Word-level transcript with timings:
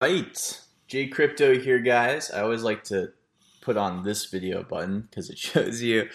Right. 0.00 0.60
J 0.86 1.08
Crypto 1.08 1.58
here, 1.58 1.80
guys. 1.80 2.30
I 2.30 2.42
always 2.42 2.62
like 2.62 2.84
to 2.84 3.10
put 3.62 3.76
on 3.76 4.04
this 4.04 4.26
video 4.26 4.62
button 4.62 5.00
because 5.00 5.28
it 5.28 5.38
shows 5.38 5.82
you 5.82 6.08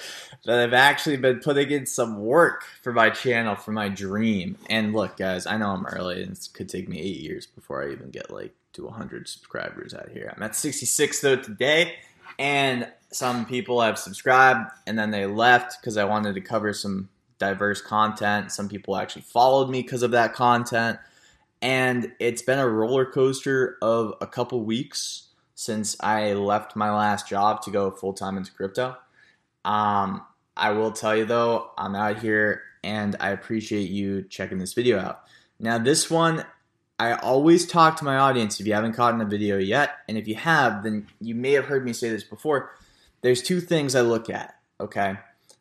that 0.46 0.60
I've 0.60 0.74
actually 0.74 1.18
been 1.18 1.42
putting 1.42 1.70
in 1.70 1.86
some 1.86 2.22
work 2.22 2.64
for 2.82 2.94
my 2.94 3.10
channel, 3.10 3.56
for 3.56 3.74
my 3.74 3.90
dream. 3.90 4.58
And 4.70 4.94
look, 4.94 5.18
guys, 5.18 5.46
I 5.46 5.58
know 5.58 5.72
I'm 5.72 5.86
early 5.86 6.24
and 6.24 6.32
it 6.32 6.48
could 6.54 6.70
take 6.70 6.88
me 6.88 6.98
eight 7.02 7.20
years 7.20 7.46
before 7.46 7.84
I 7.84 7.92
even 7.92 8.10
get 8.10 8.32
like 8.32 8.54
to 8.72 8.86
100 8.86 9.28
subscribers 9.28 9.94
out 9.94 10.10
here. 10.12 10.34
I'm 10.34 10.44
at 10.44 10.56
66 10.56 11.20
though 11.20 11.36
today, 11.36 11.96
and 12.40 12.90
some 13.12 13.46
people 13.46 13.82
have 13.82 14.00
subscribed 14.00 14.72
and 14.88 14.98
then 14.98 15.12
they 15.12 15.26
left 15.26 15.82
because 15.82 15.98
I 15.98 16.06
wanted 16.06 16.36
to 16.36 16.42
cover 16.42 16.72
some 16.72 17.10
diverse 17.38 17.82
content. 17.82 18.54
Some 18.54 18.70
people 18.70 18.96
actually 18.96 19.24
followed 19.24 19.70
me 19.70 19.82
because 19.82 20.04
of 20.04 20.12
that 20.12 20.34
content 20.34 21.00
and 21.64 22.12
it's 22.20 22.42
been 22.42 22.60
a 22.60 22.68
roller 22.68 23.06
coaster 23.06 23.78
of 23.82 24.14
a 24.20 24.28
couple 24.28 24.62
weeks 24.66 25.30
since 25.56 25.96
I 26.02 26.34
left 26.34 26.76
my 26.76 26.94
last 26.94 27.28
job 27.28 27.62
to 27.64 27.72
go 27.72 27.90
full 27.90 28.12
time 28.12 28.36
into 28.36 28.52
crypto. 28.52 28.98
Um, 29.64 30.26
I 30.58 30.72
will 30.72 30.92
tell 30.92 31.16
you 31.16 31.24
though, 31.24 31.72
I'm 31.78 31.96
out 31.96 32.20
here 32.20 32.64
and 32.84 33.16
I 33.22 33.30
appreciate 33.30 33.90
you 33.90 34.24
checking 34.24 34.58
this 34.58 34.74
video 34.74 35.00
out. 35.00 35.24
Now, 35.58 35.78
this 35.78 36.12
one, 36.12 36.46
I 37.00 37.14
always 37.14 37.66
talk 37.66 37.96
to 37.98 38.06
my 38.06 38.18
audience 38.18 38.60
if 38.60 38.68
you 38.68 38.74
haven't 38.74 38.94
caught 38.94 39.14
in 39.14 39.20
the 39.20 39.26
video 39.26 39.58
yet, 39.58 39.92
and 40.10 40.18
if 40.18 40.28
you 40.28 40.36
have, 40.36 40.84
then 40.84 41.08
you 41.22 41.34
may 41.34 41.54
have 41.54 41.66
heard 41.66 41.86
me 41.86 41.94
say 41.94 42.10
this 42.10 42.26
before. 42.26 42.72
There's 43.22 43.42
two 43.42 43.62
things 43.62 43.96
I 43.96 44.02
look 44.02 44.30
at, 44.30 44.56
okay? 44.82 45.16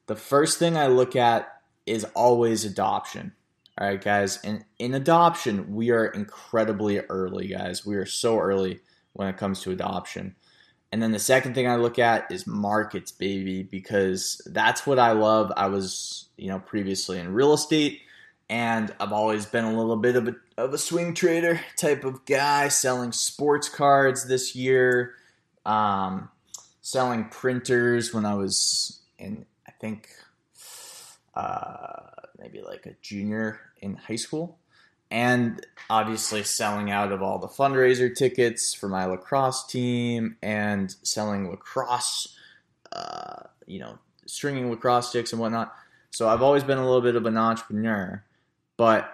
The 0.08 0.16
first 0.16 0.58
thing 0.58 0.76
I 0.76 0.88
look 0.88 1.14
at 1.14 1.60
is 1.86 2.04
always 2.14 2.64
adoption. 2.64 3.32
All 3.78 3.86
right, 3.86 4.02
guys. 4.02 4.38
And 4.44 4.64
in 4.78 4.94
adoption, 4.94 5.74
we 5.74 5.90
are 5.90 6.06
incredibly 6.06 7.00
early, 7.00 7.48
guys. 7.48 7.86
We 7.86 7.96
are 7.96 8.06
so 8.06 8.38
early 8.38 8.80
when 9.14 9.28
it 9.28 9.38
comes 9.38 9.60
to 9.62 9.70
adoption. 9.70 10.36
And 10.92 11.02
then 11.02 11.12
the 11.12 11.18
second 11.18 11.54
thing 11.54 11.66
I 11.66 11.76
look 11.76 11.98
at 11.98 12.30
is 12.30 12.46
markets, 12.46 13.12
baby, 13.12 13.62
because 13.62 14.42
that's 14.46 14.86
what 14.86 14.98
I 14.98 15.12
love. 15.12 15.50
I 15.56 15.68
was, 15.68 16.28
you 16.36 16.48
know, 16.48 16.58
previously 16.58 17.18
in 17.18 17.32
real 17.32 17.54
estate, 17.54 18.02
and 18.50 18.94
I've 19.00 19.12
always 19.12 19.46
been 19.46 19.64
a 19.64 19.74
little 19.74 19.96
bit 19.96 20.16
of 20.16 20.28
a, 20.28 20.34
of 20.58 20.74
a 20.74 20.78
swing 20.78 21.14
trader 21.14 21.58
type 21.78 22.04
of 22.04 22.26
guy, 22.26 22.68
selling 22.68 23.12
sports 23.12 23.70
cards 23.70 24.26
this 24.26 24.54
year, 24.54 25.14
um, 25.64 26.28
selling 26.82 27.30
printers 27.30 28.12
when 28.12 28.26
I 28.26 28.34
was 28.34 29.00
in, 29.18 29.46
I 29.66 29.70
think, 29.80 30.10
uh, 31.34 32.10
maybe 32.42 32.60
like 32.60 32.86
a 32.86 32.94
junior 33.00 33.60
in 33.80 33.94
high 33.94 34.16
school. 34.16 34.58
And 35.10 35.64
obviously, 35.90 36.42
selling 36.42 36.90
out 36.90 37.12
of 37.12 37.22
all 37.22 37.38
the 37.38 37.46
fundraiser 37.46 38.14
tickets 38.14 38.74
for 38.74 38.88
my 38.88 39.04
lacrosse 39.04 39.66
team 39.66 40.36
and 40.42 40.94
selling 41.02 41.50
lacrosse, 41.50 42.34
uh, 42.92 43.44
you 43.66 43.78
know, 43.78 43.98
stringing 44.26 44.70
lacrosse 44.70 45.10
sticks 45.10 45.32
and 45.32 45.40
whatnot. 45.40 45.74
So 46.10 46.28
I've 46.28 46.42
always 46.42 46.64
been 46.64 46.78
a 46.78 46.84
little 46.84 47.02
bit 47.02 47.16
of 47.16 47.26
an 47.26 47.36
entrepreneur, 47.36 48.24
but 48.78 49.12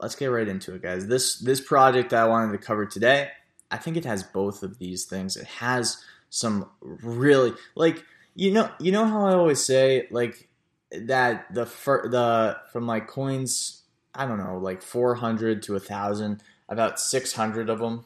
let's 0.00 0.14
get 0.14 0.26
right 0.26 0.46
into 0.46 0.74
it, 0.74 0.82
guys. 0.82 1.08
This 1.08 1.40
this 1.40 1.60
project 1.60 2.14
I 2.14 2.26
wanted 2.28 2.52
to 2.52 2.58
cover 2.58 2.86
today, 2.86 3.30
I 3.72 3.76
think 3.76 3.96
it 3.96 4.04
has 4.04 4.22
both 4.22 4.62
of 4.62 4.78
these 4.78 5.04
things. 5.04 5.36
It 5.36 5.46
has 5.46 6.02
some 6.30 6.70
really 6.80 7.54
like 7.74 8.04
you 8.36 8.52
know 8.52 8.70
you 8.78 8.92
know 8.92 9.04
how 9.04 9.26
I 9.26 9.34
always 9.34 9.64
say 9.64 10.06
like 10.12 10.48
that 10.92 11.52
the 11.52 11.66
fir- 11.66 12.08
the 12.08 12.58
from 12.72 12.86
like 12.86 13.06
coins 13.06 13.82
I 14.14 14.26
don't 14.26 14.38
know 14.38 14.58
like 14.58 14.82
400 14.82 15.62
to 15.64 15.76
a 15.76 15.80
thousand 15.80 16.42
about 16.68 17.00
600 17.00 17.70
of 17.70 17.78
them 17.78 18.04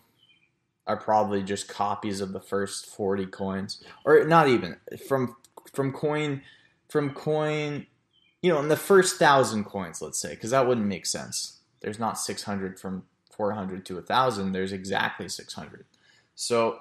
are 0.87 0.97
probably 0.97 1.43
just 1.43 1.69
copies 1.69 2.21
of 2.21 2.33
the 2.33 2.41
first 2.41 2.87
40 2.87 3.27
coins. 3.27 3.83
Or 4.05 4.25
not 4.25 4.49
even 4.49 4.77
from 5.09 5.37
from 5.73 5.93
coin 5.93 6.43
from 6.89 7.15
coin 7.15 7.87
you 8.43 8.53
know 8.53 8.59
in 8.59 8.69
the 8.69 8.77
first 8.77 9.17
thousand 9.17 9.65
coins 9.65 10.03
let's 10.03 10.19
say 10.19 10.31
because 10.31 10.51
that 10.51 10.67
wouldn't 10.67 10.87
make 10.87 11.07
sense. 11.07 11.61
There's 11.81 11.99
not 11.99 12.19
600 12.19 12.79
from 12.79 13.05
400 13.37 13.85
to 13.87 13.99
a 13.99 14.03
thousand 14.03 14.53
there's 14.53 14.73
exactly 14.73 15.29
600 15.29 15.87
so 16.35 16.79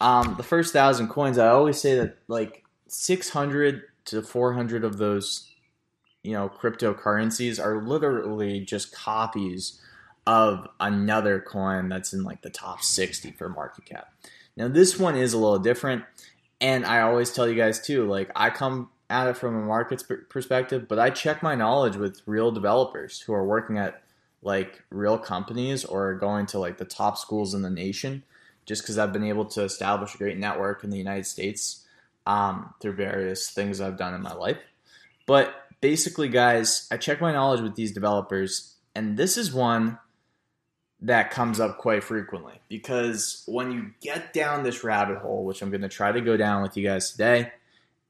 um, 0.00 0.34
the 0.36 0.42
first 0.42 0.72
thousand 0.72 1.08
coins 1.08 1.38
i 1.38 1.48
always 1.48 1.80
say 1.80 1.94
that 1.96 2.18
like 2.26 2.64
600 2.88 3.84
to 4.06 4.22
400 4.22 4.84
of 4.84 4.98
those 4.98 5.50
you 6.22 6.32
know 6.32 6.48
cryptocurrencies 6.48 7.62
are 7.62 7.82
literally 7.82 8.60
just 8.60 8.94
copies 8.94 9.80
of 10.26 10.66
another 10.80 11.38
coin 11.38 11.88
that's 11.88 12.12
in 12.14 12.24
like 12.24 12.40
the 12.42 12.50
top 12.50 12.82
60 12.82 13.32
for 13.32 13.48
market 13.48 13.84
cap. 13.84 14.12
Now 14.56 14.68
this 14.68 14.98
one 14.98 15.16
is 15.16 15.34
a 15.34 15.38
little 15.38 15.58
different 15.58 16.04
and 16.60 16.86
i 16.86 17.00
always 17.00 17.32
tell 17.32 17.48
you 17.48 17.54
guys 17.54 17.80
too 17.80 18.08
like 18.08 18.30
i 18.34 18.50
come 18.50 18.88
at 19.10 19.28
it 19.28 19.36
from 19.36 19.54
a 19.54 19.60
markets 19.60 20.04
perspective 20.28 20.88
but 20.88 20.98
i 20.98 21.10
check 21.10 21.42
my 21.42 21.54
knowledge 21.54 21.96
with 21.96 22.22
real 22.26 22.50
developers 22.50 23.20
who 23.20 23.32
are 23.32 23.44
working 23.44 23.78
at 23.78 24.02
like 24.42 24.82
real 24.90 25.18
companies 25.18 25.84
or 25.84 26.14
going 26.14 26.46
to 26.46 26.58
like 26.58 26.78
the 26.78 26.84
top 26.84 27.18
schools 27.18 27.54
in 27.54 27.62
the 27.62 27.70
nation 27.70 28.22
just 28.66 28.82
because 28.82 28.98
i've 28.98 29.12
been 29.12 29.24
able 29.24 29.44
to 29.44 29.62
establish 29.62 30.14
a 30.14 30.18
great 30.18 30.38
network 30.38 30.82
in 30.84 30.90
the 30.90 30.98
united 30.98 31.26
states 31.26 31.83
um, 32.26 32.74
through 32.80 32.94
various 32.94 33.50
things 33.50 33.80
I've 33.80 33.98
done 33.98 34.14
in 34.14 34.22
my 34.22 34.34
life. 34.34 34.58
But 35.26 35.54
basically, 35.80 36.28
guys, 36.28 36.88
I 36.90 36.96
check 36.96 37.20
my 37.20 37.32
knowledge 37.32 37.60
with 37.60 37.76
these 37.76 37.92
developers, 37.92 38.74
and 38.94 39.16
this 39.16 39.36
is 39.36 39.52
one 39.52 39.98
that 41.00 41.30
comes 41.30 41.60
up 41.60 41.76
quite 41.78 42.02
frequently 42.02 42.54
because 42.68 43.42
when 43.46 43.70
you 43.70 43.90
get 44.00 44.32
down 44.32 44.62
this 44.62 44.82
rabbit 44.82 45.18
hole, 45.18 45.44
which 45.44 45.60
I'm 45.60 45.70
going 45.70 45.82
to 45.82 45.88
try 45.88 46.12
to 46.12 46.20
go 46.20 46.36
down 46.36 46.62
with 46.62 46.76
you 46.76 46.86
guys 46.86 47.10
today, 47.10 47.52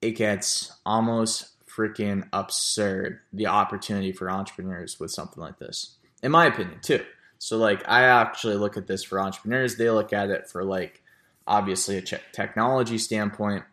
it 0.01 0.13
gets 0.13 0.73
almost 0.87 1.51
freaking 1.69 2.29
absurd 2.33 3.19
the 3.33 3.49
opportunity 3.49 4.13
for 4.13 4.31
entrepreneurs 4.31 5.01
with 5.01 5.11
something 5.11 5.43
like 5.43 5.59
this, 5.59 5.97
in 6.23 6.31
my 6.31 6.47
opinion, 6.47 6.79
too. 6.83 7.05
So, 7.39 7.59
like, 7.59 7.87
I 7.89 8.05
actually 8.05 8.57
look 8.57 8.77
at 8.77 8.87
this 8.87 9.03
for 9.03 9.21
entrepreneurs, 9.21 9.77
they 9.77 9.91
look 9.91 10.13
at 10.13 10.31
it 10.31 10.49
for, 10.49 10.63
like, 10.63 11.03
obviously 11.47 11.99
a 11.99 12.03
technology 12.03 12.99
standpoint 12.99 13.65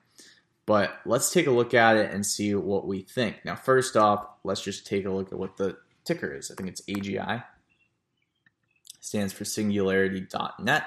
but 0.65 0.99
let's 1.05 1.31
take 1.31 1.47
a 1.47 1.51
look 1.51 1.73
at 1.73 1.97
it 1.97 2.11
and 2.11 2.25
see 2.25 2.53
what 2.55 2.87
we 2.87 3.01
think. 3.01 3.43
Now, 3.43 3.55
first 3.55 3.97
off, 3.97 4.25
let's 4.43 4.61
just 4.61 4.85
take 4.85 5.05
a 5.05 5.11
look 5.11 5.31
at 5.31 5.39
what 5.39 5.57
the 5.57 5.77
ticker 6.05 6.33
is. 6.33 6.51
I 6.51 6.55
think 6.55 6.69
it's 6.69 6.81
AGI. 6.81 7.43
stands 8.99 9.33
for 9.33 9.45
singularity.net. 9.45 10.83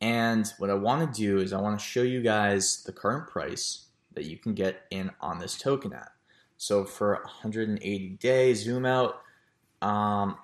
And 0.00 0.52
what 0.58 0.70
I 0.70 0.74
want 0.74 1.14
to 1.14 1.20
do 1.20 1.38
is 1.38 1.52
I 1.52 1.60
want 1.60 1.78
to 1.78 1.84
show 1.84 2.02
you 2.02 2.22
guys 2.22 2.82
the 2.84 2.92
current 2.92 3.28
price 3.28 3.86
that 4.14 4.24
you 4.24 4.36
can 4.36 4.54
get 4.54 4.82
in 4.90 5.10
on 5.20 5.38
this 5.38 5.56
token 5.56 5.92
at. 5.92 6.10
So 6.56 6.84
for 6.84 7.14
180 7.24 8.08
days, 8.20 8.64
zoom 8.64 8.86
out. 8.86 9.20
Um, 9.82 10.36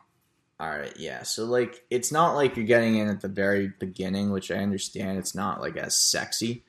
all 0.59 0.71
right, 0.71 0.93
yeah. 0.99 1.23
So 1.23 1.45
like, 1.45 1.85
it's 1.91 2.13
not 2.13 2.35
like 2.35 2.57
you're 2.57 2.67
getting 2.67 2.97
in 2.97 3.09
at 3.09 3.21
the 3.21 3.29
very 3.29 3.73
beginning, 3.79 4.31
which 4.31 4.51
I 4.51 4.57
understand 4.57 5.19
it's 5.19 5.35
not 5.35 5.61
like 5.61 5.77
as 5.77 5.97
sexy, 5.97 6.65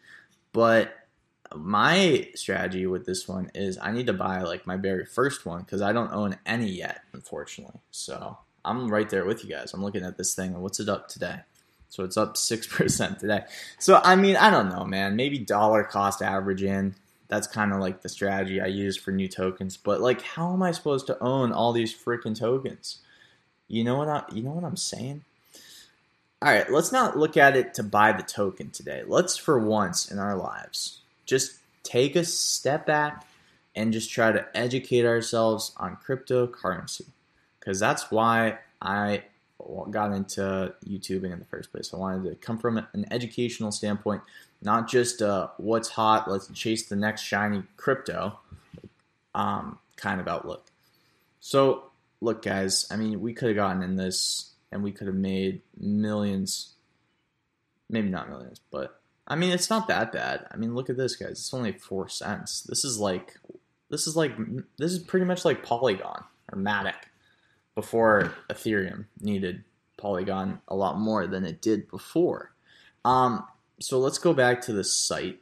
but 0.54 0.94
my 1.56 2.30
strategy 2.36 2.86
with 2.86 3.06
this 3.06 3.28
one 3.28 3.52
is 3.54 3.78
I 3.82 3.92
need 3.92 4.08
to 4.08 4.14
buy 4.14 4.42
like 4.42 4.66
my 4.66 4.78
very 4.78 5.06
first 5.06 5.46
one 5.46 5.62
because 5.62 5.82
I 5.82 5.94
don't 5.94 6.14
own 6.14 6.38
any 6.46 6.70
yet, 6.70 7.02
unfortunately. 7.14 7.80
So 7.92 8.38
I'm 8.64 8.90
right 8.90 9.10
there 9.10 9.26
with 9.26 9.44
you 9.44 9.50
guys. 9.50 9.74
I'm 9.74 9.84
looking 9.84 10.04
at 10.04 10.18
this 10.18 10.34
thing 10.34 10.54
and 10.54 10.62
what's 10.62 10.80
it 10.80 10.90
up 10.90 11.08
today? 11.08 11.40
So 11.90 12.04
it's 12.04 12.18
up 12.18 12.36
6% 12.36 13.18
today. 13.20 13.44
So, 13.80 14.02
I 14.04 14.16
mean, 14.16 14.36
I 14.36 14.50
don't 14.50 14.70
know, 14.70 14.86
man. 14.86 15.16
Maybe 15.16 15.40
dollar 15.40 15.84
cost 15.84 16.22
average 16.22 16.64
in. 16.64 16.96
That's 17.28 17.48
kind 17.48 17.72
of 17.72 17.80
like 17.80 18.02
the 18.02 18.10
strategy 18.10 18.60
I 18.60 18.68
use 18.68 18.98
for 18.98 19.12
new 19.12 19.28
tokens. 19.28 19.78
But 19.78 20.02
like, 20.02 20.22
how 20.22 20.54
am 20.54 20.64
I 20.64 20.72
supposed 20.72 21.08
to 21.08 21.22
own 21.22 21.52
all 21.52 21.72
these 21.72 21.94
freaking 21.94 22.38
tokens? 22.38 23.00
You 23.68 23.84
know 23.84 23.96
what 23.96 24.10
I, 24.10 24.24
you 24.34 24.44
know 24.44 24.52
what 24.52 24.66
I'm 24.66 24.78
saying? 24.78 25.24
All 26.42 26.52
right, 26.52 26.70
let's 26.72 26.92
not 26.92 27.18
look 27.18 27.38
at 27.38 27.56
it 27.56 27.76
to 27.76 27.84
buy 27.84 28.12
the 28.12 28.24
token 28.24 28.72
today. 28.72 29.04
Let's 29.06 29.38
for 29.38 29.60
once 29.60 30.12
in 30.12 30.18
our 30.18 30.36
lives 30.36 31.01
just 31.32 31.60
take 31.84 32.18
a 32.18 32.26
step 32.26 32.86
back 32.86 33.26
and 33.74 33.94
just 33.94 34.12
try 34.12 34.34
to 34.34 34.46
educate 34.54 35.06
ourselves 35.06 35.72
on 35.78 35.98
cryptocurrency 36.06 37.06
because 37.58 37.80
that's 37.80 38.12
why 38.12 38.58
I 38.82 39.24
got 39.90 40.12
into 40.12 40.74
YouTubing 40.86 41.32
in 41.32 41.40
the 41.40 41.46
first 41.46 41.72
place. 41.72 41.94
I 41.94 41.98
wanted 41.98 42.30
to 42.30 42.36
come 42.36 42.58
from 42.58 42.86
an 42.94 43.06
educational 43.12 43.72
standpoint, 43.72 44.22
not 44.62 44.90
just 44.90 45.22
uh, 45.22 45.48
what's 45.56 45.88
hot, 45.88 46.30
let's 46.30 46.50
chase 46.50 46.88
the 46.88 46.98
next 46.98 47.22
shiny 47.22 47.64
crypto 47.78 48.38
um, 49.34 49.80
kind 49.96 50.20
of 50.20 50.28
outlook. 50.28 50.66
So, 51.40 51.92
look, 52.20 52.42
guys, 52.42 52.88
I 52.92 52.98
mean, 52.98 53.22
we 53.22 53.34
could 53.34 53.48
have 53.48 53.56
gotten 53.56 53.84
in 53.84 53.96
this 53.96 54.52
and 54.70 54.84
we 54.84 54.92
could 54.92 55.08
have 55.08 55.16
made 55.16 55.62
millions, 55.80 56.74
maybe 57.90 58.10
not 58.10 58.30
millions, 58.30 58.60
but 58.70 59.01
I 59.32 59.36
mean, 59.36 59.52
it's 59.52 59.70
not 59.70 59.88
that 59.88 60.12
bad. 60.12 60.46
I 60.52 60.58
mean, 60.58 60.76
look 60.76 60.90
at 60.90 60.98
this, 60.98 61.16
guys. 61.16 61.32
It's 61.32 61.54
only 61.54 61.72
four 61.72 62.10
cents. 62.10 62.64
This 62.64 62.84
is 62.84 63.00
like, 63.00 63.38
this 63.90 64.06
is 64.06 64.18
like, 64.18 64.34
this 64.78 64.92
is 64.92 65.00
pretty 65.00 65.26
much 65.26 65.46
like 65.46 65.64
Polygon 65.64 66.26
or 66.52 66.60
Matic 66.60 67.08
before 67.74 68.34
Ethereum 68.50 69.06
needed 69.22 69.64
Polygon 69.96 70.60
a 70.68 70.76
lot 70.76 71.00
more 71.00 71.28
than 71.28 71.46
it 71.46 71.62
did 71.62 71.90
before. 71.90 72.52
Um, 73.06 73.46
so 73.80 74.00
let's 74.00 74.18
go 74.18 74.34
back 74.34 74.60
to 74.64 74.74
the 74.74 74.84
site 74.84 75.40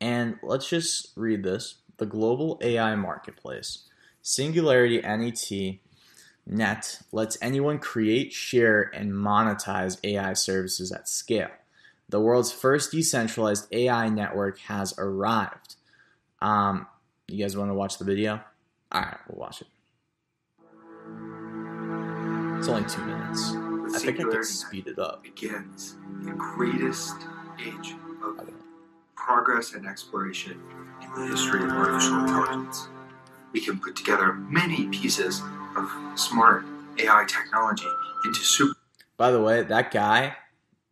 and 0.00 0.36
let's 0.42 0.68
just 0.68 1.12
read 1.14 1.44
this. 1.44 1.76
The 1.98 2.06
global 2.06 2.58
AI 2.62 2.96
marketplace, 2.96 3.84
Singularity 4.22 5.00
NET 5.02 5.78
Net 6.46 6.98
lets 7.12 7.38
anyone 7.40 7.78
create, 7.78 8.32
share, 8.32 8.90
and 8.92 9.12
monetize 9.12 9.98
AI 10.02 10.32
services 10.32 10.90
at 10.90 11.08
scale. 11.08 11.50
The 12.08 12.20
world's 12.20 12.52
first 12.52 12.92
decentralized 12.92 13.66
AI 13.72 14.08
network 14.08 14.58
has 14.60 14.94
arrived. 14.98 15.76
Um, 16.40 16.86
you 17.26 17.42
guys 17.42 17.56
want 17.56 17.70
to 17.70 17.74
watch 17.74 17.98
the 17.98 18.04
video? 18.04 18.40
All 18.92 19.00
right, 19.00 19.16
we'll 19.28 19.40
watch 19.40 19.62
it. 19.62 19.66
It's 22.58 22.68
only 22.68 22.88
two 22.88 23.04
minutes. 23.04 23.52
The 23.52 23.92
I 23.94 23.98
think 23.98 24.20
I 24.20 24.22
can 24.22 24.44
speed 24.44 24.86
it 24.86 24.98
up. 24.98 25.22
begins 25.22 25.96
the 26.22 26.32
greatest 26.32 27.16
age 27.60 27.94
of 28.22 28.40
progress 29.16 29.74
and 29.74 29.86
exploration 29.86 30.60
in 31.02 31.10
the 31.14 31.26
history 31.28 31.62
of 31.62 31.70
artificial 31.70 32.20
intelligence. 32.20 32.88
We 33.52 33.60
can 33.60 33.78
put 33.78 33.96
together 33.96 34.32
many 34.34 34.86
pieces 34.88 35.42
of 35.76 35.90
smart 36.16 36.64
AI 36.98 37.24
technology 37.26 37.86
into 38.24 38.40
super 38.40 38.78
By 39.16 39.30
the 39.30 39.40
way, 39.40 39.62
that 39.62 39.90
guy, 39.90 40.36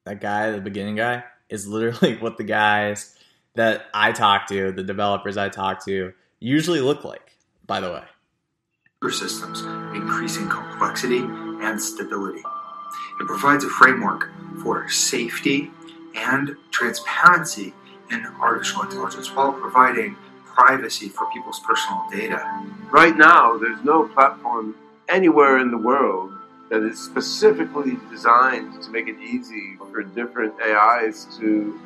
that 0.05 0.21
guy, 0.21 0.51
the 0.51 0.61
beginning 0.61 0.97
guy, 0.97 1.25
is 1.49 1.67
literally 1.67 2.17
what 2.21 2.37
the 2.37 2.45
guys 2.45 3.17
that 3.55 3.87
I 3.93 4.13
talk 4.13 4.49
to, 4.49 4.73
the 4.73 4.83
developers 4.83 5.37
I 5.37 5.49
talk 5.49 5.85
to, 5.87 6.13
usually 6.41 6.81
look 6.81 7.05
like. 7.05 7.37
By 7.67 7.81
the 7.81 7.91
way, 7.91 8.03
systems, 9.11 9.63
increasing 9.95 10.49
complexity 10.49 11.19
and 11.19 11.81
stability. 11.81 12.43
It 13.21 13.27
provides 13.27 13.65
a 13.65 13.69
framework 13.69 14.31
for 14.63 14.89
safety 14.89 15.71
and 16.15 16.57
transparency 16.71 17.73
in 18.11 18.27
artificial 18.41 18.83
intelligence 18.83 19.35
while 19.35 19.53
providing 19.53 20.17
privacy 20.45 21.09
for 21.09 21.31
people's 21.33 21.61
personal 21.61 22.05
data. 22.11 22.67
Right 22.91 23.17
now, 23.17 23.57
there's 23.59 23.83
no 23.85 24.07
platform 24.09 24.77
anywhere 25.09 25.59
in 25.59 25.71
the 25.71 25.79
world 25.79 26.32
that 26.73 26.83
is 26.85 26.99
specifically 26.99 27.99
designed 28.11 28.83
to 28.83 28.89
make 28.89 29.07
it 29.07 29.21
easy 29.21 29.77
for 29.91 30.03
different 30.03 30.55
AIs 30.63 31.27
to 31.39 31.79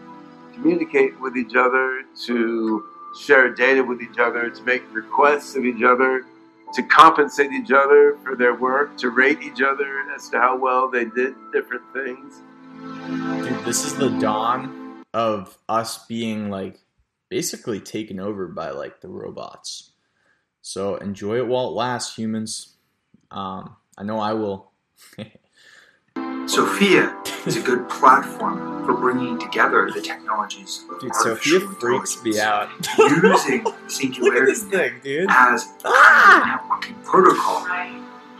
communicate 0.54 1.20
with 1.20 1.36
each 1.36 1.56
other, 1.56 2.04
to 2.26 2.84
share 3.20 3.52
data 3.52 3.82
with 3.82 4.00
each 4.00 4.20
other, 4.20 4.48
to 4.48 4.62
make 4.62 4.84
requests 4.94 5.56
of 5.56 5.64
each 5.64 5.82
other, 5.82 6.24
to 6.72 6.82
compensate 6.84 7.50
each 7.50 7.72
other 7.72 8.16
for 8.22 8.36
their 8.36 8.54
work, 8.54 8.96
to 8.98 9.10
rate 9.10 9.42
each 9.42 9.60
other 9.60 10.08
as 10.14 10.28
to 10.28 10.38
how 10.38 10.56
well 10.56 10.88
they 10.88 11.04
did 11.04 11.34
different 11.52 11.82
things. 11.92 12.40
dude, 13.44 13.64
this 13.64 13.84
is 13.84 13.96
the 13.96 14.10
dawn 14.20 15.02
of 15.12 15.58
us 15.68 16.06
being 16.06 16.48
like 16.48 16.78
basically 17.28 17.80
taken 17.80 18.20
over 18.20 18.46
by 18.46 18.70
like 18.70 19.00
the 19.00 19.08
robots. 19.08 19.90
So 20.62 20.94
enjoy 20.94 21.38
it 21.38 21.48
while 21.48 21.70
it 21.70 21.72
lasts, 21.72 22.14
humans. 22.14 22.76
Um, 23.32 23.74
I 23.98 24.04
know 24.04 24.20
I 24.20 24.32
will. 24.34 24.70
Sophia 26.46 27.14
is 27.44 27.56
a 27.56 27.60
good 27.60 27.88
platform 27.88 28.84
for 28.86 28.94
bringing 28.94 29.38
together 29.38 29.90
the 29.92 30.00
technologies 30.00 30.84
of 30.90 31.00
Dude, 31.00 31.14
Sophia 31.14 31.56
artificial 31.56 31.70
freaks 31.80 32.22
me 32.22 32.38
out. 32.40 32.70
using 32.98 33.64
Singularity 33.88 34.52
this 34.52 34.62
thing, 34.64 35.00
dude. 35.02 35.26
as 35.28 35.64
a 35.64 35.68
Ah! 35.86 36.60
networking 36.62 37.02
protocol. 37.04 37.66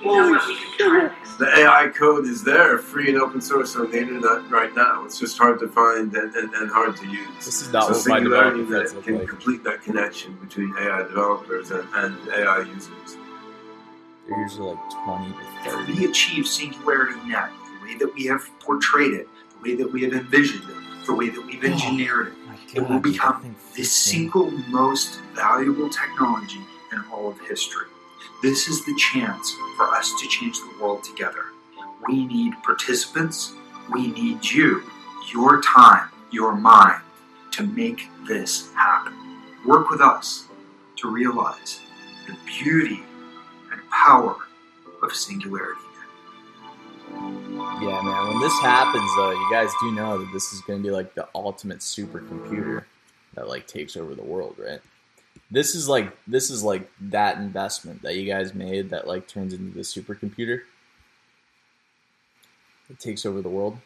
Holy 0.03 0.39
shit. 0.79 1.13
The 1.39 1.49
AI 1.59 1.89
code 1.89 2.27
is 2.27 2.45
there, 2.45 2.79
free 2.79 3.09
and 3.11 3.19
open 3.21 3.41
source 3.41 3.75
on 3.77 3.91
the 3.91 3.99
internet 3.99 4.49
right 4.51 4.75
now. 4.75 5.05
It's 5.05 5.19
just 5.19 5.37
hard 5.37 5.59
to 5.61 5.69
find 5.69 6.15
and, 6.15 6.35
and, 6.35 6.55
and 6.55 6.71
hard 6.71 6.97
to 6.97 7.07
use. 7.09 7.29
This 7.45 7.63
is 7.63 7.73
not 7.73 7.89
so 7.89 7.93
Singularity 7.95 8.63
that 8.65 9.03
can 9.05 9.19
like. 9.19 9.29
complete 9.29 9.65
that 9.65 9.83
connection 9.83 10.35
between 10.37 10.73
AI 10.79 11.03
developers 11.03 11.71
and, 11.73 11.87
and 11.95 12.17
AI 12.29 12.61
users. 12.61 13.17
They're 14.29 14.41
usually 14.41 14.71
like 14.71 14.91
20 15.05 15.33
to 15.33 15.39
If 15.39 15.73
30. 15.73 15.93
we 15.93 16.05
achieve 16.07 16.47
Singularity 16.47 17.21
Net 17.29 17.51
the 17.81 17.87
way 17.87 17.99
that 17.99 18.15
we 18.15 18.25
have 18.27 18.49
portrayed 18.61 19.13
it, 19.13 19.29
the 19.63 19.71
way 19.71 19.77
that 19.77 19.93
we 19.93 20.03
have 20.03 20.13
envisioned 20.13 20.69
it, 20.69 21.07
the 21.07 21.15
way 21.15 21.29
that 21.29 21.47
we've 21.47 21.63
oh, 21.63 21.69
engineered 21.69 22.29
it, 22.29 22.33
My 22.47 22.57
it 22.75 22.89
will 22.89 22.99
become 22.99 23.55
the 23.77 23.85
single 23.85 24.51
most 24.69 25.21
valuable 25.35 25.89
technology 25.89 26.61
in 26.93 27.03
all 27.13 27.29
of 27.29 27.41
history. 27.41 27.87
This 28.43 28.69
is 28.69 28.85
the 28.85 28.95
chance 28.97 29.55
for 29.77 29.87
us 29.95 30.13
to 30.21 30.29
change 30.29 30.57
the 30.59 30.83
world 30.83 31.05
together. 31.05 31.45
We 32.09 32.27
need 32.27 32.55
participants. 32.65 33.53
We 33.93 34.09
need 34.09 34.45
you, 34.45 34.83
your 35.33 35.63
time, 35.63 36.09
your 36.33 36.55
mind 36.55 37.03
to 37.53 37.63
make 37.63 38.09
this 38.27 38.73
happen. 38.75 39.15
Work 39.65 39.91
with 39.91 40.01
us 40.01 40.47
to 40.97 41.11
realize 41.11 41.81
the 42.27 42.37
beauty 42.47 43.03
power 44.05 44.37
of 45.03 45.13
singularity. 45.13 45.81
Yeah, 47.11 48.01
man. 48.03 48.29
When 48.29 48.41
this 48.41 48.59
happens, 48.61 49.09
though, 49.17 49.31
you 49.31 49.49
guys 49.51 49.71
do 49.81 49.93
know 49.93 50.19
that 50.19 50.33
this 50.33 50.53
is 50.53 50.61
going 50.63 50.81
to 50.81 50.83
be 50.83 50.91
like 50.91 51.15
the 51.15 51.29
ultimate 51.35 51.79
supercomputer 51.79 52.85
that 53.35 53.49
like 53.49 53.67
takes 53.67 53.97
over 53.97 54.15
the 54.15 54.23
world, 54.23 54.57
right? 54.59 54.81
This 55.51 55.75
is 55.75 55.89
like 55.89 56.17
this 56.27 56.51
is 56.51 56.65
like 56.65 56.91
that 57.01 57.39
investment 57.39 58.03
that 58.03 58.17
you 58.17 58.27
guys 58.27 58.55
made 58.55 58.91
that 58.91 59.07
like 59.07 59.29
turns 59.29 59.53
into 59.53 59.75
the 59.75 59.83
supercomputer. 59.83 60.63
It 62.91 62.99
takes 62.99 63.25
over 63.25 63.43
the 63.43 63.49
world. 63.49 63.79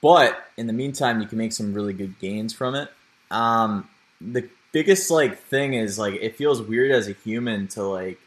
But 0.00 0.38
in 0.56 0.66
the 0.66 0.72
meantime, 0.72 1.20
you 1.20 1.26
can 1.26 1.38
make 1.38 1.52
some 1.52 1.74
really 1.74 1.92
good 1.92 2.18
gains 2.20 2.52
from 2.52 2.74
it. 2.74 2.88
Um, 3.30 3.88
the 4.20 4.48
biggest 4.72 5.10
like 5.10 5.38
thing 5.38 5.74
is 5.74 5.98
like 5.98 6.14
it 6.14 6.36
feels 6.36 6.62
weird 6.62 6.92
as 6.92 7.08
a 7.08 7.12
human 7.12 7.68
to 7.68 7.82
like 7.82 8.20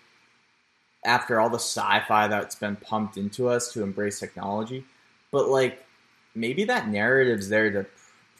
after 1.03 1.39
all 1.39 1.49
the 1.49 1.55
sci-fi 1.55 2.27
that's 2.27 2.55
been 2.55 2.75
pumped 2.75 3.17
into 3.17 3.49
us 3.49 3.71
to 3.73 3.83
embrace 3.83 4.19
technology, 4.19 4.85
but 5.31 5.47
like 5.49 5.83
maybe 6.35 6.63
that 6.65 6.87
narrative's 6.87 7.49
there 7.49 7.71
to 7.71 7.85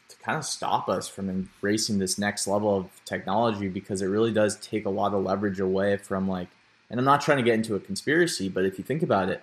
to 0.08 0.16
kind 0.22 0.36
of 0.36 0.44
stop 0.44 0.88
us 0.88 1.08
from 1.08 1.30
embracing 1.30 1.98
this 1.98 2.18
next 2.18 2.46
level 2.46 2.76
of 2.76 2.86
technology 3.04 3.68
because 3.68 4.02
it 4.02 4.06
really 4.06 4.32
does 4.32 4.56
take 4.56 4.84
a 4.84 4.90
lot 4.90 5.14
of 5.14 5.24
leverage 5.24 5.58
away 5.58 5.96
from 5.96 6.28
like 6.28 6.48
and 6.90 7.00
I'm 7.00 7.06
not 7.06 7.22
trying 7.22 7.38
to 7.38 7.42
get 7.42 7.54
into 7.54 7.74
a 7.74 7.80
conspiracy, 7.80 8.50
but 8.50 8.66
if 8.66 8.76
you 8.76 8.84
think 8.84 9.02
about 9.02 9.30
it, 9.30 9.42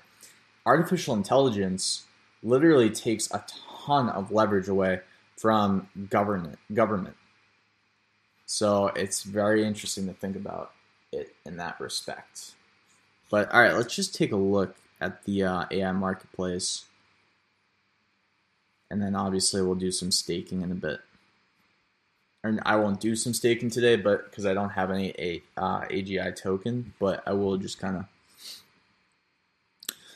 artificial 0.67 1.15
intelligence 1.15 2.03
literally 2.43 2.91
takes 2.91 3.29
a 3.31 3.43
ton 3.87 4.07
of 4.09 4.31
leverage 4.31 4.67
away 4.67 5.01
from 5.35 5.89
government 6.09 6.59
government. 6.73 7.15
So 8.45 8.87
it's 8.87 9.23
very 9.23 9.65
interesting 9.65 10.07
to 10.07 10.13
think 10.13 10.35
about 10.35 10.71
it 11.11 11.35
in 11.45 11.57
that 11.57 11.79
respect. 11.79 12.51
But 13.29 13.51
all 13.51 13.61
right, 13.61 13.75
let's 13.75 13.95
just 13.95 14.15
take 14.15 14.31
a 14.31 14.37
look 14.37 14.75
at 14.99 15.23
the 15.23 15.43
uh, 15.43 15.65
AI 15.71 15.91
marketplace, 15.91 16.85
and 18.89 19.01
then 19.01 19.15
obviously 19.15 19.61
we'll 19.61 19.75
do 19.75 19.91
some 19.91 20.11
staking 20.11 20.61
in 20.61 20.71
a 20.71 20.75
bit. 20.75 20.99
And 22.43 22.61
I 22.65 22.77
won't 22.77 23.01
do 23.01 23.15
some 23.15 23.33
staking 23.33 23.69
today, 23.69 23.97
but 23.97 24.29
because 24.29 24.45
I 24.45 24.53
don't 24.53 24.69
have 24.69 24.91
any 24.91 25.13
a, 25.19 25.43
uh, 25.57 25.81
AGI 25.81 26.35
token, 26.35 26.93
but 26.99 27.21
I 27.27 27.33
will 27.33 27.57
just 27.57 27.79
kind 27.79 27.97
of. 27.97 28.05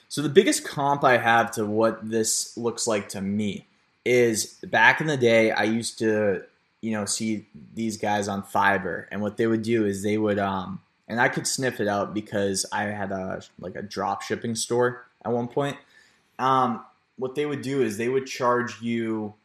So 0.08 0.22
the 0.22 0.30
biggest 0.30 0.66
comp 0.66 1.04
I 1.04 1.18
have 1.18 1.52
to 1.52 1.66
what 1.66 2.08
this 2.08 2.56
looks 2.56 2.88
like 2.88 3.10
to 3.10 3.22
me 3.22 3.66
is 4.06 4.58
back 4.64 5.02
in 5.02 5.08
the 5.08 5.18
day 5.18 5.52
I 5.52 5.64
used 5.64 6.00
to 6.00 6.44
you 6.82 6.92
know 6.92 7.06
see 7.06 7.46
these 7.74 7.98
guys 7.98 8.28
on 8.28 8.44
Fiverr, 8.44 9.06
and 9.12 9.22
what 9.22 9.38
they 9.38 9.48
would 9.48 9.64
do 9.64 9.86
is 9.86 10.02
they 10.02 10.18
would 10.18 10.40
um 10.40 10.82
and 11.14 11.22
I 11.22 11.30
could 11.30 11.46
sniff 11.46 11.80
it 11.80 11.88
out 11.88 12.12
because 12.12 12.66
I 12.72 12.86
had 12.86 13.12
a 13.12 13.44
like 13.60 13.76
a 13.76 13.84
drop 13.84 14.24
shipping 14.24 14.56
store 14.56 15.06
at 15.24 15.32
one 15.32 15.48
point. 15.48 15.78
Um, 16.40 16.84
what 17.18 17.36
they 17.36 17.46
would 17.46 17.62
do 17.62 17.84
is 17.84 17.98
they 17.98 18.10
would 18.10 18.26
charge 18.26 18.82
you 18.82 19.36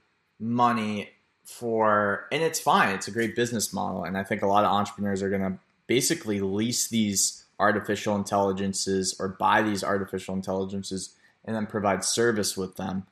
money 0.40 1.10
for, 1.44 2.26
and 2.32 2.42
it's 2.42 2.58
fine. 2.58 2.94
It's 2.94 3.06
a 3.06 3.10
great 3.10 3.36
business 3.36 3.70
model, 3.70 4.04
and 4.04 4.16
I 4.16 4.24
think 4.24 4.40
a 4.40 4.46
lot 4.46 4.64
of 4.64 4.72
entrepreneurs 4.72 5.22
are 5.22 5.28
gonna 5.28 5.58
basically 5.86 6.40
lease 6.40 6.88
these 6.88 7.44
artificial 7.60 8.16
intelligences 8.16 9.14
or 9.20 9.28
buy 9.28 9.60
these 9.60 9.84
artificial 9.84 10.34
intelligences 10.34 11.14
and 11.44 11.54
then 11.54 11.66
provide 11.66 12.02
service 12.02 12.56
with 12.56 12.76
them 12.76 13.06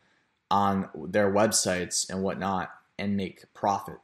on 0.50 0.88
their 0.94 1.30
websites 1.30 2.08
and 2.08 2.22
whatnot 2.22 2.70
and 2.98 3.18
make 3.18 3.52
profit. 3.52 3.98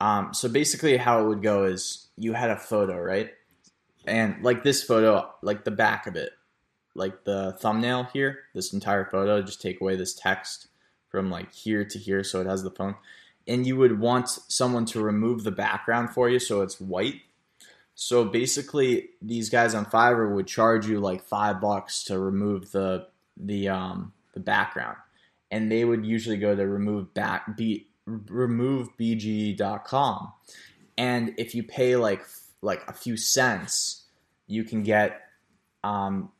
Um, 0.00 0.32
so 0.32 0.48
basically, 0.48 0.96
how 0.96 1.22
it 1.22 1.28
would 1.28 1.42
go 1.42 1.64
is 1.64 2.06
you 2.16 2.32
had 2.32 2.48
a 2.48 2.56
photo, 2.56 2.98
right? 2.98 3.30
And 4.08 4.42
like 4.42 4.64
this 4.64 4.82
photo, 4.82 5.30
like 5.42 5.64
the 5.64 5.70
back 5.70 6.06
of 6.06 6.16
it, 6.16 6.32
like 6.94 7.24
the 7.24 7.56
thumbnail 7.60 8.04
here, 8.12 8.38
this 8.54 8.72
entire 8.72 9.04
photo, 9.04 9.42
just 9.42 9.60
take 9.60 9.80
away 9.80 9.96
this 9.96 10.14
text 10.14 10.68
from 11.08 11.30
like 11.30 11.52
here 11.52 11.84
to 11.84 11.98
here 11.98 12.24
so 12.24 12.40
it 12.40 12.46
has 12.46 12.62
the 12.62 12.70
phone. 12.70 12.94
And 13.46 13.66
you 13.66 13.76
would 13.76 14.00
want 14.00 14.28
someone 14.28 14.86
to 14.86 15.00
remove 15.00 15.44
the 15.44 15.50
background 15.50 16.10
for 16.10 16.28
you 16.28 16.38
so 16.38 16.60
it's 16.62 16.80
white. 16.80 17.22
So 17.94 18.24
basically, 18.24 19.10
these 19.20 19.50
guys 19.50 19.74
on 19.74 19.84
Fiverr 19.84 20.32
would 20.32 20.46
charge 20.46 20.86
you 20.86 21.00
like 21.00 21.24
five 21.24 21.60
bucks 21.60 22.04
to 22.04 22.16
remove 22.18 22.70
the 22.70 23.08
the 23.36 23.68
um, 23.70 24.12
the 24.34 24.40
background, 24.40 24.98
and 25.50 25.68
they 25.70 25.84
would 25.84 26.06
usually 26.06 26.36
go 26.36 26.54
to 26.54 26.64
remove 26.64 27.12
back 27.12 27.56
b 27.56 27.88
removebg.com, 28.08 30.32
and 30.96 31.34
if 31.38 31.56
you 31.56 31.64
pay 31.64 31.96
like 31.96 32.24
like 32.62 32.82
a 32.88 32.92
few 32.92 33.16
cents, 33.16 34.04
you 34.46 34.64
can 34.64 34.82
get 34.82 35.20
um, 35.84 36.30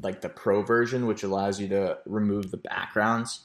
like 0.00 0.20
the 0.20 0.28
pro 0.28 0.62
version, 0.62 1.06
which 1.06 1.22
allows 1.22 1.60
you 1.60 1.68
to 1.68 1.98
remove 2.06 2.50
the 2.50 2.56
backgrounds 2.56 3.40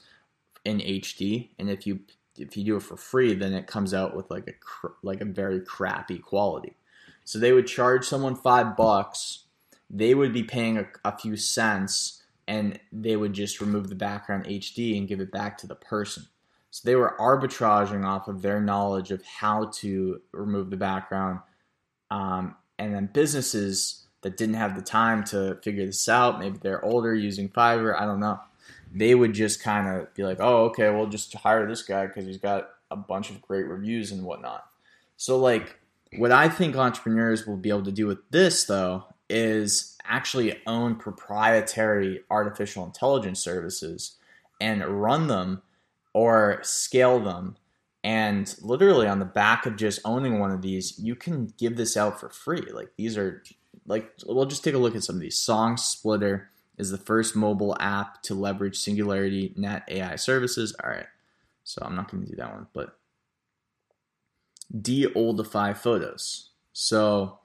in 0.64 0.78
HD, 0.78 1.50
and 1.58 1.70
if 1.70 1.86
you 1.86 2.00
if 2.36 2.56
you 2.56 2.64
do 2.64 2.76
it 2.76 2.82
for 2.82 2.96
free, 2.96 3.34
then 3.34 3.52
it 3.52 3.66
comes 3.66 3.92
out 3.92 4.16
with 4.16 4.30
like 4.30 4.46
a 4.48 4.52
cr- 4.52 4.94
like 5.02 5.20
a 5.20 5.26
very 5.26 5.60
crappy 5.60 6.18
quality. 6.18 6.76
So 7.24 7.38
they 7.38 7.52
would 7.52 7.66
charge 7.66 8.06
someone 8.06 8.34
five 8.34 8.76
bucks, 8.76 9.44
they 9.88 10.14
would 10.14 10.32
be 10.32 10.42
paying 10.42 10.78
a, 10.78 10.86
a 11.04 11.16
few 11.16 11.36
cents, 11.36 12.22
and 12.48 12.78
they 12.92 13.16
would 13.16 13.32
just 13.32 13.60
remove 13.60 13.88
the 13.88 13.94
background 13.94 14.44
HD 14.44 14.96
and 14.96 15.08
give 15.08 15.20
it 15.20 15.32
back 15.32 15.58
to 15.58 15.66
the 15.66 15.74
person. 15.74 16.24
So 16.70 16.82
they 16.84 16.94
were 16.94 17.16
arbitraging 17.18 18.04
off 18.04 18.28
of 18.28 18.42
their 18.42 18.60
knowledge 18.60 19.10
of 19.10 19.24
how 19.24 19.66
to 19.76 20.20
remove 20.32 20.70
the 20.70 20.76
background, 20.76 21.40
um, 22.10 22.56
and 22.78 22.94
then 22.94 23.10
businesses 23.12 24.06
that 24.22 24.36
didn't 24.36 24.56
have 24.56 24.76
the 24.76 24.82
time 24.82 25.24
to 25.24 25.58
figure 25.62 25.86
this 25.86 26.08
out, 26.08 26.38
maybe 26.38 26.58
they're 26.58 26.84
older 26.84 27.14
using 27.14 27.48
Fiverr, 27.48 27.98
I 27.98 28.04
don't 28.04 28.20
know 28.20 28.40
they 28.92 29.14
would 29.14 29.32
just 29.32 29.62
kind 29.62 29.88
of 29.88 30.12
be 30.14 30.24
like, 30.24 30.38
oh, 30.40 30.64
okay, 30.66 30.90
we'll 30.90 31.06
just 31.06 31.32
hire 31.34 31.66
this 31.66 31.82
guy 31.82 32.06
because 32.06 32.26
he's 32.26 32.38
got 32.38 32.70
a 32.90 32.96
bunch 32.96 33.30
of 33.30 33.40
great 33.42 33.66
reviews 33.66 34.10
and 34.10 34.24
whatnot. 34.24 34.66
So, 35.16 35.38
like, 35.38 35.78
what 36.16 36.32
I 36.32 36.48
think 36.48 36.76
entrepreneurs 36.76 37.46
will 37.46 37.56
be 37.56 37.68
able 37.68 37.84
to 37.84 37.92
do 37.92 38.06
with 38.06 38.18
this, 38.30 38.64
though, 38.64 39.04
is 39.28 39.96
actually 40.04 40.60
own 40.66 40.96
proprietary 40.96 42.22
artificial 42.30 42.84
intelligence 42.84 43.38
services 43.38 44.16
and 44.60 44.84
run 44.84 45.28
them 45.28 45.62
or 46.12 46.58
scale 46.62 47.20
them. 47.20 47.56
And 48.02 48.54
literally, 48.62 49.06
on 49.06 49.18
the 49.18 49.26
back 49.26 49.66
of 49.66 49.76
just 49.76 50.00
owning 50.04 50.38
one 50.38 50.50
of 50.50 50.62
these, 50.62 50.98
you 50.98 51.14
can 51.14 51.52
give 51.58 51.76
this 51.76 51.96
out 51.96 52.18
for 52.18 52.30
free. 52.30 52.66
Like, 52.72 52.92
these 52.96 53.18
are, 53.18 53.42
like, 53.86 54.10
we'll 54.26 54.46
just 54.46 54.64
take 54.64 54.74
a 54.74 54.78
look 54.78 54.96
at 54.96 55.04
some 55.04 55.16
of 55.16 55.20
these. 55.20 55.36
Song 55.38 55.76
Splitter 55.76 56.50
is 56.78 56.90
the 56.90 56.98
first 56.98 57.36
mobile 57.36 57.76
app 57.78 58.22
to 58.22 58.34
leverage 58.34 58.78
Singularity 58.78 59.52
Net 59.56 59.82
AI 59.88 60.16
services. 60.16 60.74
All 60.82 60.88
right, 60.88 61.06
so 61.62 61.82
I'm 61.84 61.94
not 61.94 62.10
going 62.10 62.24
to 62.24 62.30
do 62.30 62.36
that 62.36 62.54
one, 62.54 62.68
but 62.72 62.96
de-oldify 64.80 65.76
photos. 65.76 66.50
So 66.72 67.40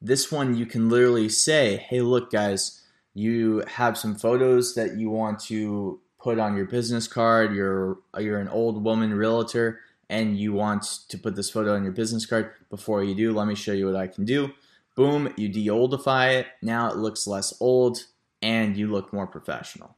this 0.00 0.30
one 0.30 0.54
you 0.54 0.64
can 0.64 0.88
literally 0.88 1.28
say, 1.28 1.76
"Hey, 1.76 2.02
look, 2.02 2.30
guys, 2.30 2.84
you 3.14 3.64
have 3.66 3.98
some 3.98 4.14
photos 4.14 4.74
that 4.74 4.96
you 4.96 5.10
want 5.10 5.40
to 5.40 6.00
put 6.20 6.38
on 6.38 6.56
your 6.56 6.66
business 6.66 7.08
card. 7.08 7.54
You're 7.54 7.98
you're 8.18 8.38
an 8.38 8.48
old 8.48 8.84
woman 8.84 9.12
realtor." 9.12 9.80
And 10.10 10.38
you 10.38 10.52
want 10.52 10.84
to 11.08 11.18
put 11.18 11.36
this 11.36 11.50
photo 11.50 11.74
on 11.74 11.82
your 11.82 11.92
business 11.92 12.24
card. 12.24 12.52
Before 12.70 13.04
you 13.04 13.14
do, 13.14 13.32
let 13.32 13.46
me 13.46 13.54
show 13.54 13.72
you 13.72 13.86
what 13.86 13.96
I 13.96 14.06
can 14.06 14.24
do. 14.24 14.52
Boom, 14.96 15.32
you 15.36 15.48
de-oldify 15.48 16.40
it. 16.40 16.46
Now 16.62 16.90
it 16.90 16.96
looks 16.96 17.26
less 17.26 17.54
old 17.60 18.04
and 18.42 18.76
you 18.76 18.88
look 18.88 19.12
more 19.12 19.26
professional. 19.26 19.96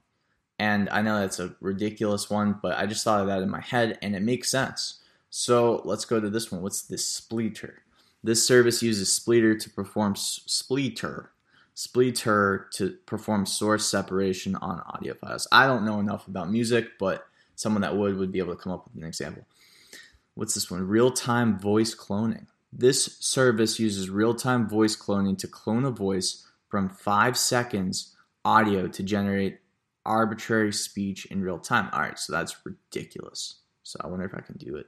And 0.58 0.90
I 0.90 1.00
know 1.00 1.20
that's 1.20 1.38
a 1.38 1.54
ridiculous 1.60 2.28
one, 2.28 2.58
but 2.60 2.76
I 2.76 2.86
just 2.86 3.04
thought 3.04 3.20
of 3.20 3.28
that 3.28 3.42
in 3.42 3.48
my 3.48 3.60
head 3.60 3.98
and 4.02 4.14
it 4.14 4.22
makes 4.22 4.50
sense. 4.50 4.98
So 5.30 5.80
let's 5.84 6.04
go 6.04 6.20
to 6.20 6.28
this 6.28 6.50
one. 6.52 6.60
What's 6.60 6.82
this 6.82 7.06
splitter? 7.06 7.82
This 8.22 8.46
service 8.46 8.82
uses 8.82 9.08
Spleeter 9.08 9.58
to 9.58 9.70
perform 9.70 10.14
Spleeter, 10.14 11.28
Spleeter 11.74 12.70
to 12.72 12.90
perform 13.06 13.46
source 13.46 13.86
separation 13.86 14.56
on 14.56 14.82
audio 14.86 15.14
files. 15.14 15.48
I 15.50 15.66
don't 15.66 15.86
know 15.86 16.00
enough 16.00 16.28
about 16.28 16.50
music, 16.50 16.98
but 16.98 17.26
someone 17.54 17.80
that 17.80 17.96
would 17.96 18.18
would 18.18 18.32
be 18.32 18.38
able 18.38 18.54
to 18.54 18.60
come 18.60 18.72
up 18.72 18.84
with 18.84 19.02
an 19.02 19.08
example. 19.08 19.46
What's 20.40 20.54
this 20.54 20.70
one? 20.70 20.88
Real-time 20.88 21.58
voice 21.58 21.94
cloning. 21.94 22.46
This 22.72 23.18
service 23.20 23.78
uses 23.78 24.08
real-time 24.08 24.70
voice 24.70 24.96
cloning 24.96 25.36
to 25.36 25.46
clone 25.46 25.84
a 25.84 25.90
voice 25.90 26.46
from 26.66 26.88
5 26.88 27.36
seconds 27.36 28.16
audio 28.42 28.88
to 28.88 29.02
generate 29.02 29.58
arbitrary 30.06 30.72
speech 30.72 31.26
in 31.26 31.42
real 31.42 31.58
time. 31.58 31.90
All 31.92 32.00
right, 32.00 32.18
so 32.18 32.32
that's 32.32 32.56
ridiculous. 32.64 33.56
So 33.82 34.00
I 34.02 34.06
wonder 34.06 34.24
if 34.24 34.34
I 34.34 34.40
can 34.40 34.56
do 34.56 34.76
it. 34.76 34.86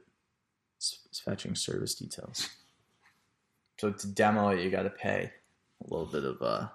It's, 0.77 1.01
it's 1.05 1.19
fetching 1.19 1.53
service 1.53 1.93
details. 1.93 2.49
So 3.79 3.91
to 3.91 4.07
demo 4.07 4.49
it, 4.49 4.61
you 4.61 4.71
got 4.71 4.83
to 4.83 4.89
pay 4.89 5.33
a 5.81 5.93
little 5.93 6.07
bit 6.07 6.23
of 6.23 6.41
uh, 6.41 6.67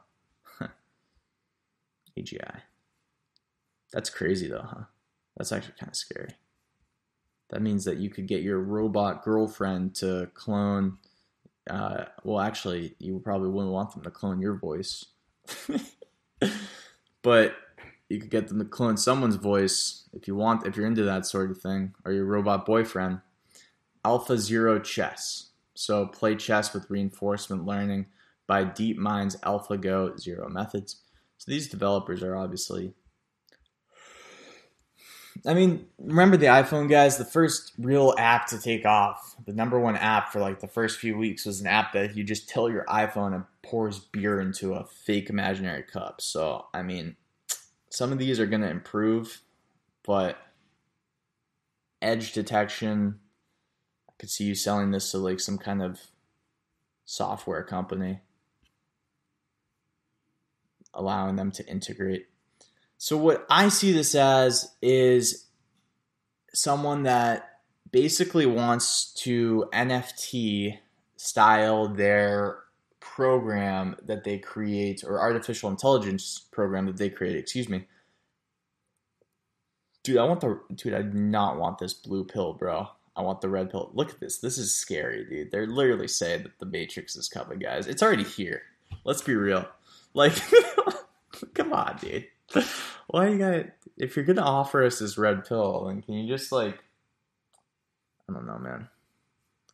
AGI. 2.16 2.61
That's 3.92 4.08
crazy 4.08 4.47
though, 4.47 4.68
huh? 4.70 4.85
That's 5.37 5.50
actually 5.50 5.75
kind 5.80 5.90
of 5.90 5.97
scary. 5.97 6.37
That 7.50 7.62
means 7.62 7.85
that 7.85 7.97
you 7.97 8.11
could 8.11 8.26
get 8.26 8.43
your 8.43 8.61
robot 8.61 9.23
girlfriend 9.23 9.95
to 9.97 10.31
clone. 10.35 10.99
Uh, 11.69 12.05
well, 12.25 12.40
actually, 12.40 12.95
you 12.99 13.21
probably 13.21 13.49
wouldn't 13.49 13.73
want 13.73 13.93
them 13.93 14.02
to 14.02 14.11
clone 14.11 14.40
your 14.40 14.55
voice. 14.55 15.07
but 17.23 17.55
you 18.09 18.21
could 18.21 18.31
get 18.31 18.49
them 18.49 18.59
to 18.59 18.64
clone 18.64 18.97
someone's 18.97 19.37
voice 19.37 20.09
if 20.12 20.28
you 20.28 20.35
want, 20.35 20.67
if 20.67 20.76
you're 20.76 20.87
into 20.87 21.05
that 21.05 21.26
sort 21.26 21.50
of 21.50 21.59
thing, 21.59 21.95
or 22.05 22.12
your 22.12 22.25
robot 22.25 22.67
boyfriend. 22.67 23.21
Alpha 24.05 24.38
Zero 24.38 24.78
Chess. 24.78 25.50
So 25.75 26.07
play 26.07 26.35
chess 26.35 26.75
with 26.75 26.90
reinforcement 26.90 27.64
learning 27.64 28.07
by 28.47 28.64
DeepMind's 28.64 29.37
AlphaGo 29.37 30.19
Zero 30.19 30.49
methods. 30.49 30.97
So 31.38 31.50
these 31.50 31.69
developers 31.69 32.23
are 32.23 32.37
obviously. 32.37 32.95
I 35.47 35.54
mean, 35.54 35.87
remember 35.99 36.37
the 36.37 36.47
iPhone 36.47 36.88
guys? 36.88 37.16
The 37.16 37.25
first 37.25 37.73
real 37.78 38.14
app 38.18 38.47
to 38.49 38.61
take 38.61 38.87
off, 38.87 39.37
the 39.45 39.52
number 39.52 39.78
one 39.78 39.97
app 39.97 40.33
for 40.33 40.40
like 40.40 40.61
the 40.61 40.68
first 40.68 40.99
few 40.99 41.16
weeks 41.16 41.45
was 41.45 41.61
an 41.61 41.66
app 41.66 41.92
that 41.92 42.16
you 42.16 42.25
just 42.25 42.49
tell 42.49 42.71
your 42.71 42.85
iPhone 42.85 43.35
and 43.35 43.45
pours 43.62 43.99
beer 43.99 44.40
into 44.40 44.75
a 44.75 44.85
fake 44.85 45.30
imaginary 45.30 45.83
cup. 45.83 46.21
So, 46.21 46.66
I 46.73 46.83
mean, 46.83 47.16
some 47.90 48.12
of 48.12 48.18
these 48.18 48.40
are 48.40 48.47
going 48.47 48.62
to 48.62 48.71
improve, 48.71 49.42
but 50.04 50.38
edge 52.00 52.33
detection, 52.33 53.18
I 54.09 54.12
could 54.18 54.30
see 54.30 54.45
you 54.45 54.54
selling 54.54 54.90
this 54.90 55.11
to 55.11 55.18
like 55.18 55.40
some 55.40 55.59
kind 55.59 55.83
of 55.83 56.00
software 57.04 57.62
company, 57.64 58.21
allowing 60.95 61.37
them 61.37 61.50
to 61.52 61.66
integrate. 61.66 62.27
So, 62.99 63.17
what 63.17 63.47
I 63.49 63.69
see 63.69 63.93
this 63.93 64.14
as 64.17 64.75
is 64.83 65.47
someone 66.52 67.05
that 67.05 67.61
basically 67.90 68.45
wants 68.45 69.12
to 69.14 69.69
NFT 69.73 70.78
style 71.17 71.88
their 71.88 72.59
program 72.99 73.97
that 74.05 74.25
they 74.25 74.38
create 74.38 75.05
or 75.05 75.21
artificial 75.21 75.71
intelligence 75.71 76.47
program 76.50 76.87
that 76.87 76.97
they 76.97 77.09
create, 77.09 77.37
excuse 77.37 77.69
me. 77.69 77.87
Dude, 80.02 80.19
I 80.19 80.25
want 80.25 80.40
the 80.40 80.61
dude, 80.75 80.95
I 80.95 81.02
do 81.02 81.19
not 81.19 81.59
want 81.59 81.78
this 81.78 81.95
blue 81.95 82.25
pill, 82.25 82.55
bro. 82.55 82.88
I 83.14 83.23
want 83.23 83.40
the 83.40 83.49
red 83.49 83.71
pill. 83.71 83.90
Look 83.95 84.11
at 84.11 84.21
this. 84.21 84.38
This 84.38 84.59
is 84.59 84.75
scary, 84.75 85.25
dude. 85.25 85.50
They're 85.50 85.67
literally 85.67 86.09
saying 86.09 86.45
that 86.45 86.59
the 86.59 86.67
Matrix 86.67 87.17
is 87.17 87.28
coming, 87.28 87.59
guys. 87.59 87.87
It's 87.87 88.02
already 88.02 88.25
here. 88.25 88.62
Let's 89.05 89.23
be 89.23 89.35
real. 89.35 89.69
Like, 90.14 90.35
come 91.55 91.73
on, 91.73 91.97
dude. 92.00 92.26
Why 93.09 93.28
you 93.28 93.38
gotta? 93.38 93.73
If 93.97 94.17
you're 94.17 94.25
gonna 94.25 94.43
offer 94.43 94.85
us 94.85 94.99
this 94.99 95.19
red 95.19 95.45
pill, 95.45 95.87
then 95.87 96.02
can 96.02 96.14
you 96.14 96.28
just 96.28 96.52
like, 96.52 96.78
I 98.28 98.33
don't 98.33 98.47
know, 98.47 98.59
man. 98.59 98.88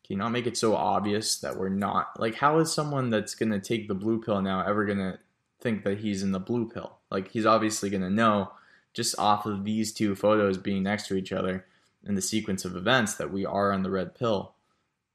Can 0.04 0.14
you 0.14 0.16
not 0.16 0.32
make 0.32 0.46
it 0.46 0.56
so 0.56 0.76
obvious 0.76 1.38
that 1.40 1.56
we're 1.56 1.68
not 1.68 2.18
like 2.20 2.34
how 2.34 2.58
is 2.58 2.72
someone 2.72 3.10
that's 3.10 3.34
gonna 3.34 3.60
take 3.60 3.88
the 3.88 3.94
blue 3.94 4.20
pill 4.20 4.40
now 4.42 4.64
ever 4.66 4.84
gonna 4.84 5.18
think 5.60 5.84
that 5.84 5.98
he's 5.98 6.22
in 6.22 6.32
the 6.32 6.40
blue 6.40 6.68
pill? 6.68 6.98
Like 7.10 7.30
he's 7.30 7.46
obviously 7.46 7.90
gonna 7.90 8.10
know 8.10 8.52
just 8.92 9.18
off 9.18 9.46
of 9.46 9.64
these 9.64 9.92
two 9.92 10.14
photos 10.14 10.58
being 10.58 10.82
next 10.82 11.08
to 11.08 11.16
each 11.16 11.32
other 11.32 11.66
in 12.06 12.14
the 12.14 12.22
sequence 12.22 12.64
of 12.64 12.76
events 12.76 13.14
that 13.14 13.32
we 13.32 13.44
are 13.44 13.72
on 13.72 13.82
the 13.82 13.90
red 13.90 14.14
pill. 14.14 14.54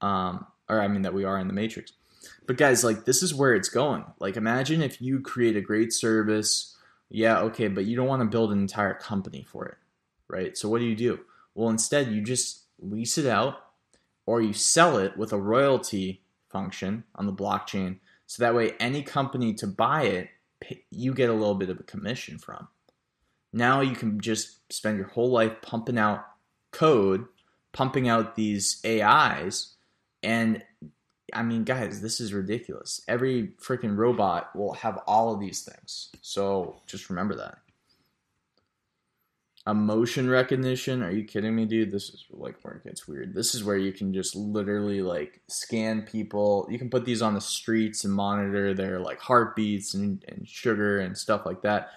Um, 0.02 0.48
or 0.68 0.82
I 0.82 0.88
mean 0.88 1.04
that 1.04 1.14
we 1.14 1.24
are 1.24 1.38
in 1.38 1.48
the 1.48 1.54
matrix. 1.54 1.94
But 2.46 2.58
guys, 2.58 2.84
like 2.84 3.06
this 3.06 3.24
is 3.24 3.34
where 3.34 3.54
it's 3.56 3.70
going. 3.70 4.06
Like 4.20 4.38
imagine 4.38 4.82
if 4.82 5.02
you 5.02 5.20
create 5.20 5.56
a 5.56 5.62
great 5.62 5.94
service, 5.94 6.76
yeah, 7.10 7.40
okay, 7.42 7.68
but 7.68 7.86
you 7.86 7.96
don't 7.96 8.08
want 8.08 8.22
to 8.22 8.28
build 8.28 8.52
an 8.52 8.60
entire 8.60 8.94
company 8.94 9.46
for 9.50 9.66
it, 9.66 9.78
right? 10.28 10.58
So 10.58 10.70
what 10.70 10.80
do 10.80 10.86
you 10.86 10.96
do? 10.96 11.20
Well, 11.56 11.70
instead 11.70 12.12
you 12.12 12.22
just 12.22 12.66
lease 12.80 13.18
it 13.18 13.26
out 13.26 13.58
or 14.26 14.42
you 14.42 14.54
sell 14.54 14.98
it 14.98 15.18
with 15.18 15.34
a 15.34 15.40
royalty 15.40 16.22
function 16.50 17.04
on 17.16 17.26
the 17.26 17.34
blockchain. 17.34 17.98
So 18.28 18.44
that 18.44 18.54
way, 18.54 18.74
any 18.80 19.02
company 19.02 19.54
to 19.56 19.68
buy 19.68 20.04
it, 20.04 20.30
you 20.92 21.14
get 21.14 21.30
a 21.30 21.34
little 21.34 21.56
bit 21.56 21.70
of 21.70 21.80
a 21.80 21.84
commission 21.84 22.38
from. 22.38 22.68
Now 23.52 23.82
you 23.82 23.96
can 23.96 24.20
just 24.20 24.72
spend 24.72 24.98
your 24.98 25.08
whole 25.08 25.32
life 25.32 25.62
pumping 25.62 25.98
out 25.98 26.26
code, 26.72 27.26
pumping 27.72 28.08
out 28.08 28.36
these 28.36 28.80
AIs, 28.86 29.76
and 30.22 30.64
I 31.34 31.44
mean, 31.44 31.64
guys, 31.64 32.02
this 32.02 32.20
is 32.22 32.34
ridiculous. 32.34 33.02
Every 33.08 33.50
freaking 33.62 33.98
robot 33.98 34.56
will 34.56 34.74
have 34.74 35.00
all 35.08 35.34
of 35.34 35.40
these 35.40 35.62
things. 35.64 36.10
So 36.22 36.82
just 36.88 37.10
remember 37.10 37.36
that. 37.36 37.60
emotion 39.68 40.30
recognition. 40.30 41.04
Are 41.04 41.12
you 41.12 41.24
kidding 41.24 41.56
me, 41.56 41.66
dude? 41.66 41.92
This 41.92 42.10
is 42.10 42.26
like 42.32 42.56
where 42.64 42.76
it 42.76 42.84
gets 42.84 43.08
weird. 43.08 43.34
This 43.34 43.54
is 43.56 43.64
where 43.64 43.78
you 43.78 43.92
can 43.94 44.14
just 44.14 44.36
literally 44.36 45.02
like 45.02 45.42
scan 45.48 46.02
people. 46.04 46.68
You 46.72 46.80
can 46.80 46.90
put 46.90 47.06
these 47.06 47.22
on 47.22 47.34
the 47.36 47.42
streets 47.42 48.04
and 48.04 48.14
monitor 48.14 48.74
their 48.74 49.00
like 49.00 49.20
heartbeats 49.20 49.94
and, 49.94 50.24
and 50.28 50.48
sugar 50.48 51.00
and 51.00 51.18
stuff 51.18 51.46
like 51.46 51.62
that. 51.62 51.92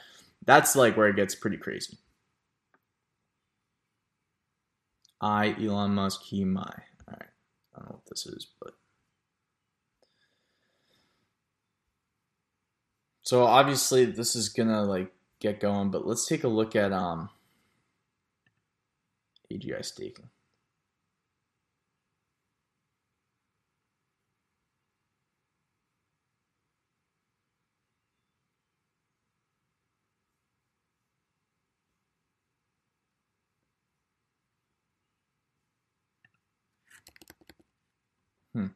That's 0.44 0.76
like 0.76 0.96
where 0.96 1.08
it 1.08 1.16
gets 1.16 1.34
pretty 1.34 1.56
crazy. 1.56 1.98
I, 5.20 5.54
Elon 5.60 5.94
Musk, 5.94 6.22
he, 6.22 6.44
my. 6.44 6.62
All 6.62 7.14
right. 7.18 7.28
I 7.74 7.78
don't 7.78 7.88
know 7.90 7.96
what 7.96 8.06
this 8.10 8.26
is, 8.26 8.46
but. 8.60 8.74
So 13.32 13.44
obviously 13.44 14.04
this 14.04 14.36
is 14.36 14.50
gonna 14.50 14.82
like 14.84 15.10
get 15.40 15.58
going, 15.58 15.90
but 15.90 16.06
let's 16.06 16.26
take 16.26 16.44
a 16.44 16.48
look 16.48 16.76
at 16.76 16.92
um 16.92 17.30
AGI 19.50 19.82
staking. 19.82 20.28
Hmm. 38.52 38.66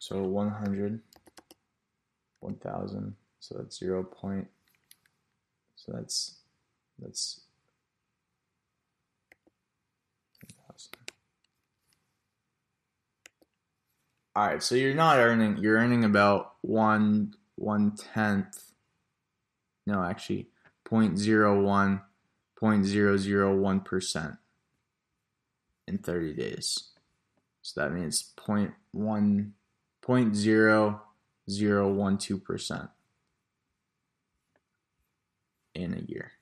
So 0.00 0.22
100, 0.24 1.00
1000, 2.40 3.14
so 3.40 3.56
that's 3.58 3.78
0 3.78 4.04
point, 4.04 4.48
so 5.76 5.92
that's, 5.92 6.36
that's 6.98 7.40
All 14.38 14.46
right, 14.46 14.62
so 14.62 14.76
you're 14.76 14.94
not 14.94 15.18
earning. 15.18 15.56
You're 15.56 15.78
earning 15.78 16.04
about 16.04 16.52
one 16.60 17.34
one 17.56 17.96
tenth. 17.96 18.70
No, 19.84 20.00
actually, 20.04 20.46
point 20.84 21.18
zero 21.18 21.60
one, 21.60 22.02
point 22.56 22.84
zero 22.84 23.16
zero 23.16 23.56
one 23.56 23.80
percent 23.80 24.34
in 25.88 25.98
thirty 25.98 26.34
days. 26.34 26.90
So 27.62 27.80
that 27.80 27.92
means 27.92 28.32
point 28.36 28.70
one, 28.92 29.54
point 30.02 30.36
zero 30.36 31.02
zero 31.48 31.90
one 31.92 32.18
two 32.18 32.38
percent 32.38 32.88
in 35.74 35.94
a 35.94 36.10
year. 36.10 36.32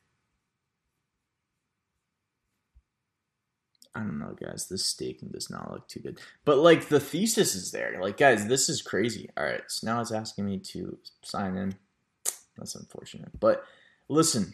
I 3.95 4.01
don't 4.01 4.19
know, 4.19 4.37
guys. 4.39 4.69
This 4.69 4.85
staking 4.85 5.31
does 5.31 5.49
not 5.49 5.73
look 5.73 5.89
too 5.89 6.01
good. 6.01 6.21
But 6.45 6.59
like 6.59 6.89
the 6.89 7.01
thesis 7.01 7.55
is 7.55 7.71
there. 7.71 7.99
Like, 7.99 8.19
guys, 8.19 8.47
this 8.47 8.69
is 8.69 8.83
crazy. 8.83 9.31
All 9.37 9.45
right, 9.45 9.63
so 9.69 9.87
now 9.87 10.03
it's 10.03 10.13
asking 10.13 10.45
me 10.45 10.59
to 10.59 10.99
sign 11.23 11.57
in. 11.57 11.75
That's 12.59 12.75
unfortunate. 12.75 13.31
But 13.41 13.65
listen, 14.09 14.53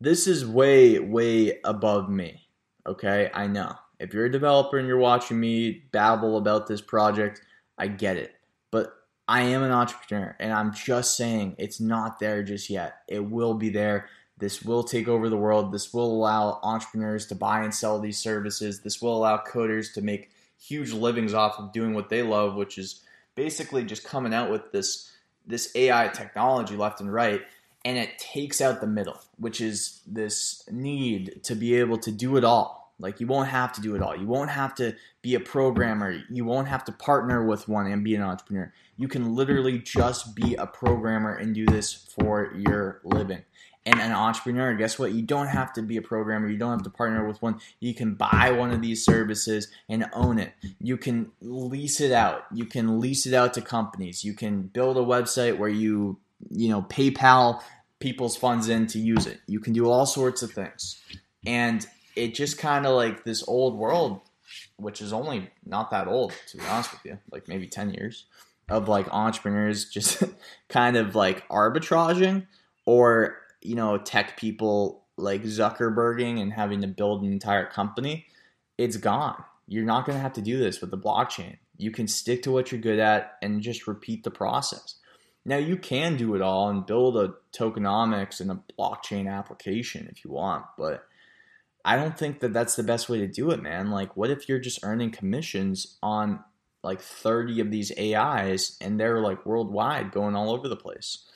this 0.00 0.26
is 0.26 0.46
way, 0.46 0.98
way 0.98 1.60
above 1.64 2.10
me. 2.10 2.46
Okay, 2.86 3.30
I 3.32 3.46
know. 3.46 3.74
If 3.98 4.12
you're 4.12 4.26
a 4.26 4.32
developer 4.32 4.76
and 4.76 4.86
you're 4.86 4.98
watching 4.98 5.40
me 5.40 5.84
babble 5.92 6.36
about 6.36 6.66
this 6.66 6.82
project, 6.82 7.40
I 7.78 7.86
get 7.86 8.18
it. 8.18 8.34
But 8.70 8.92
I 9.26 9.42
am 9.42 9.62
an 9.62 9.70
entrepreneur 9.70 10.36
and 10.38 10.52
I'm 10.52 10.74
just 10.74 11.16
saying 11.16 11.56
it's 11.58 11.80
not 11.80 12.18
there 12.18 12.42
just 12.42 12.68
yet. 12.68 12.96
It 13.08 13.24
will 13.24 13.54
be 13.54 13.70
there. 13.70 14.08
This 14.38 14.62
will 14.62 14.82
take 14.82 15.08
over 15.08 15.28
the 15.28 15.36
world. 15.36 15.72
This 15.72 15.94
will 15.94 16.10
allow 16.12 16.58
entrepreneurs 16.62 17.26
to 17.26 17.34
buy 17.34 17.62
and 17.62 17.74
sell 17.74 17.98
these 17.98 18.18
services. 18.18 18.80
This 18.80 19.00
will 19.00 19.16
allow 19.16 19.38
coders 19.38 19.92
to 19.94 20.02
make 20.02 20.30
huge 20.60 20.92
livings 20.92 21.34
off 21.34 21.58
of 21.58 21.72
doing 21.72 21.94
what 21.94 22.08
they 22.08 22.22
love, 22.22 22.54
which 22.54 22.76
is 22.78 23.02
basically 23.34 23.84
just 23.84 24.04
coming 24.04 24.34
out 24.34 24.50
with 24.50 24.72
this 24.72 25.10
this 25.46 25.70
AI 25.74 26.08
technology 26.08 26.74
left 26.74 27.00
and 27.00 27.12
right 27.12 27.42
and 27.84 27.98
it 27.98 28.18
takes 28.18 28.60
out 28.60 28.80
the 28.80 28.86
middle, 28.86 29.20
which 29.36 29.60
is 29.60 30.00
this 30.06 30.64
need 30.70 31.42
to 31.44 31.54
be 31.54 31.74
able 31.74 31.98
to 31.98 32.10
do 32.10 32.36
it 32.36 32.44
all. 32.44 32.83
Like 32.98 33.20
you 33.20 33.26
won't 33.26 33.48
have 33.48 33.72
to 33.72 33.80
do 33.80 33.94
it 33.96 34.02
all. 34.02 34.16
You 34.16 34.26
won't 34.26 34.50
have 34.50 34.74
to 34.76 34.94
be 35.22 35.34
a 35.34 35.40
programmer. 35.40 36.20
You 36.30 36.44
won't 36.44 36.68
have 36.68 36.84
to 36.84 36.92
partner 36.92 37.44
with 37.44 37.68
one 37.68 37.86
and 37.86 38.04
be 38.04 38.14
an 38.14 38.22
entrepreneur. 38.22 38.72
You 38.96 39.08
can 39.08 39.34
literally 39.34 39.78
just 39.78 40.34
be 40.34 40.54
a 40.54 40.66
programmer 40.66 41.34
and 41.34 41.54
do 41.54 41.66
this 41.66 41.92
for 41.92 42.52
your 42.54 43.00
living 43.04 43.42
and 43.86 44.00
an 44.00 44.12
entrepreneur, 44.12 44.74
guess 44.74 44.98
what? 44.98 45.12
You 45.12 45.22
don't 45.22 45.48
have 45.48 45.72
to 45.74 45.82
be 45.82 45.96
a 45.96 46.02
programmer. 46.02 46.48
You 46.48 46.56
don't 46.56 46.70
have 46.70 46.82
to 46.84 46.90
partner 46.90 47.26
with 47.26 47.40
one. 47.42 47.60
You 47.80 47.94
can 47.94 48.14
buy 48.14 48.50
one 48.50 48.70
of 48.70 48.80
these 48.80 49.04
services 49.04 49.68
and 49.88 50.06
own 50.12 50.38
it. 50.38 50.52
You 50.80 50.96
can 50.96 51.30
lease 51.40 52.00
it 52.00 52.12
out. 52.12 52.44
You 52.52 52.64
can 52.64 52.98
lease 52.98 53.26
it 53.26 53.34
out 53.34 53.54
to 53.54 53.60
companies. 53.60 54.24
You 54.24 54.32
can 54.32 54.62
build 54.62 54.96
a 54.96 55.00
website 55.00 55.58
where 55.58 55.68
you, 55.68 56.18
you 56.50 56.68
know, 56.68 56.82
PayPal 56.82 57.60
people's 58.00 58.36
funds 58.36 58.68
in 58.68 58.86
to 58.88 58.98
use 58.98 59.26
it. 59.26 59.40
You 59.46 59.60
can 59.60 59.74
do 59.74 59.88
all 59.90 60.06
sorts 60.06 60.42
of 60.42 60.52
things. 60.52 60.98
And 61.46 61.86
it 62.16 62.34
just 62.34 62.58
kind 62.58 62.86
of 62.86 62.94
like 62.94 63.24
this 63.24 63.46
old 63.46 63.76
world, 63.76 64.20
which 64.76 65.00
is 65.00 65.12
only 65.12 65.50
not 65.64 65.90
that 65.90 66.08
old, 66.08 66.32
to 66.48 66.58
be 66.58 66.64
honest 66.66 66.92
with 66.92 67.04
you, 67.04 67.18
like 67.30 67.48
maybe 67.48 67.66
10 67.66 67.94
years 67.94 68.26
of 68.68 68.88
like 68.88 69.06
entrepreneurs 69.12 69.84
just 69.90 70.22
kind 70.68 70.96
of 70.96 71.14
like 71.14 71.46
arbitraging 71.48 72.46
or 72.86 73.36
you 73.60 73.74
know 73.74 73.98
tech 73.98 74.36
people 74.36 75.04
like 75.16 75.42
Zuckerberging 75.42 76.40
and 76.40 76.52
having 76.52 76.80
to 76.80 76.88
build 76.88 77.22
an 77.22 77.32
entire 77.32 77.66
company, 77.66 78.26
it's 78.76 78.96
gone. 78.96 79.42
You're 79.68 79.84
not 79.84 80.06
going 80.06 80.18
to 80.18 80.22
have 80.22 80.32
to 80.34 80.42
do 80.42 80.58
this 80.58 80.80
with 80.80 80.90
the 80.90 80.98
blockchain. 80.98 81.58
You 81.76 81.90
can 81.90 82.08
stick 82.08 82.42
to 82.42 82.50
what 82.50 82.72
you're 82.72 82.80
good 82.80 82.98
at 82.98 83.38
and 83.40 83.62
just 83.62 83.86
repeat 83.86 84.24
the 84.24 84.30
process. 84.30 84.96
Now 85.44 85.56
you 85.56 85.76
can 85.76 86.16
do 86.16 86.34
it 86.34 86.42
all 86.42 86.68
and 86.68 86.84
build 86.84 87.16
a 87.16 87.34
tokenomics 87.52 88.40
and 88.40 88.50
a 88.50 88.60
blockchain 88.78 89.30
application 89.30 90.08
if 90.10 90.24
you 90.24 90.30
want, 90.30 90.64
but 90.76 91.06
I 91.84 91.96
don't 91.96 92.16
think 92.16 92.40
that 92.40 92.52
that's 92.52 92.76
the 92.76 92.82
best 92.82 93.08
way 93.08 93.18
to 93.18 93.26
do 93.26 93.50
it, 93.50 93.62
man. 93.62 93.90
Like, 93.90 94.16
what 94.16 94.30
if 94.30 94.48
you're 94.48 94.58
just 94.58 94.80
earning 94.82 95.10
commissions 95.10 95.98
on 96.02 96.42
like 96.82 97.00
30 97.00 97.60
of 97.60 97.70
these 97.70 97.92
AIs 97.98 98.78
and 98.80 98.98
they're 98.98 99.20
like 99.20 99.44
worldwide 99.44 100.12
going 100.12 100.34
all 100.34 100.50
over 100.50 100.68
the 100.68 100.76
place? 100.76 101.26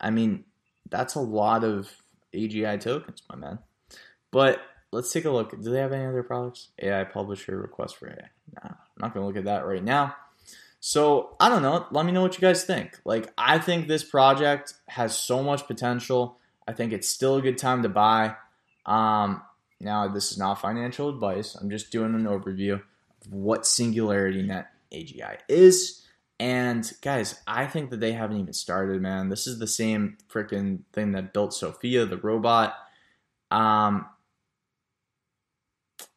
I 0.00 0.10
mean, 0.10 0.44
that's 0.88 1.14
a 1.14 1.20
lot 1.20 1.64
of 1.64 1.90
AGI 2.32 2.80
tokens, 2.80 3.22
my 3.28 3.36
man. 3.36 3.58
But 4.30 4.60
let's 4.92 5.12
take 5.12 5.24
a 5.24 5.30
look. 5.30 5.50
Do 5.50 5.70
they 5.70 5.80
have 5.80 5.92
any 5.92 6.04
other 6.04 6.22
products? 6.22 6.68
AI 6.80 7.04
publisher 7.04 7.58
request 7.58 7.96
for 7.96 8.08
AI. 8.08 8.28
Nah, 8.54 8.70
I'm 8.70 8.76
not 8.98 9.14
gonna 9.14 9.26
look 9.26 9.36
at 9.36 9.44
that 9.44 9.66
right 9.66 9.82
now. 9.82 10.14
So 10.78 11.36
I 11.40 11.48
don't 11.48 11.62
know. 11.62 11.86
Let 11.90 12.06
me 12.06 12.12
know 12.12 12.22
what 12.22 12.34
you 12.34 12.40
guys 12.40 12.64
think. 12.64 13.00
Like 13.04 13.32
I 13.36 13.58
think 13.58 13.88
this 13.88 14.04
project 14.04 14.74
has 14.88 15.16
so 15.16 15.42
much 15.42 15.66
potential. 15.66 16.38
I 16.68 16.72
think 16.72 16.92
it's 16.92 17.08
still 17.08 17.36
a 17.36 17.42
good 17.42 17.58
time 17.58 17.82
to 17.82 17.88
buy. 17.88 18.36
Um, 18.84 19.42
now 19.80 20.08
this 20.08 20.32
is 20.32 20.38
not 20.38 20.60
financial 20.60 21.08
advice. 21.08 21.54
I'm 21.54 21.70
just 21.70 21.90
doing 21.90 22.14
an 22.14 22.24
overview 22.24 22.74
of 22.74 22.82
what 23.30 23.66
Singularity 23.66 24.42
Net 24.42 24.68
AGI 24.92 25.38
is. 25.48 26.02
And 26.38 26.90
guys, 27.00 27.40
I 27.46 27.66
think 27.66 27.90
that 27.90 28.00
they 28.00 28.12
haven't 28.12 28.38
even 28.38 28.52
started, 28.52 29.00
man. 29.00 29.28
This 29.28 29.46
is 29.46 29.58
the 29.58 29.66
same 29.66 30.18
freaking 30.30 30.80
thing 30.92 31.12
that 31.12 31.32
built 31.32 31.54
Sophia, 31.54 32.04
the 32.04 32.18
robot. 32.18 32.74
Um, 33.50 34.06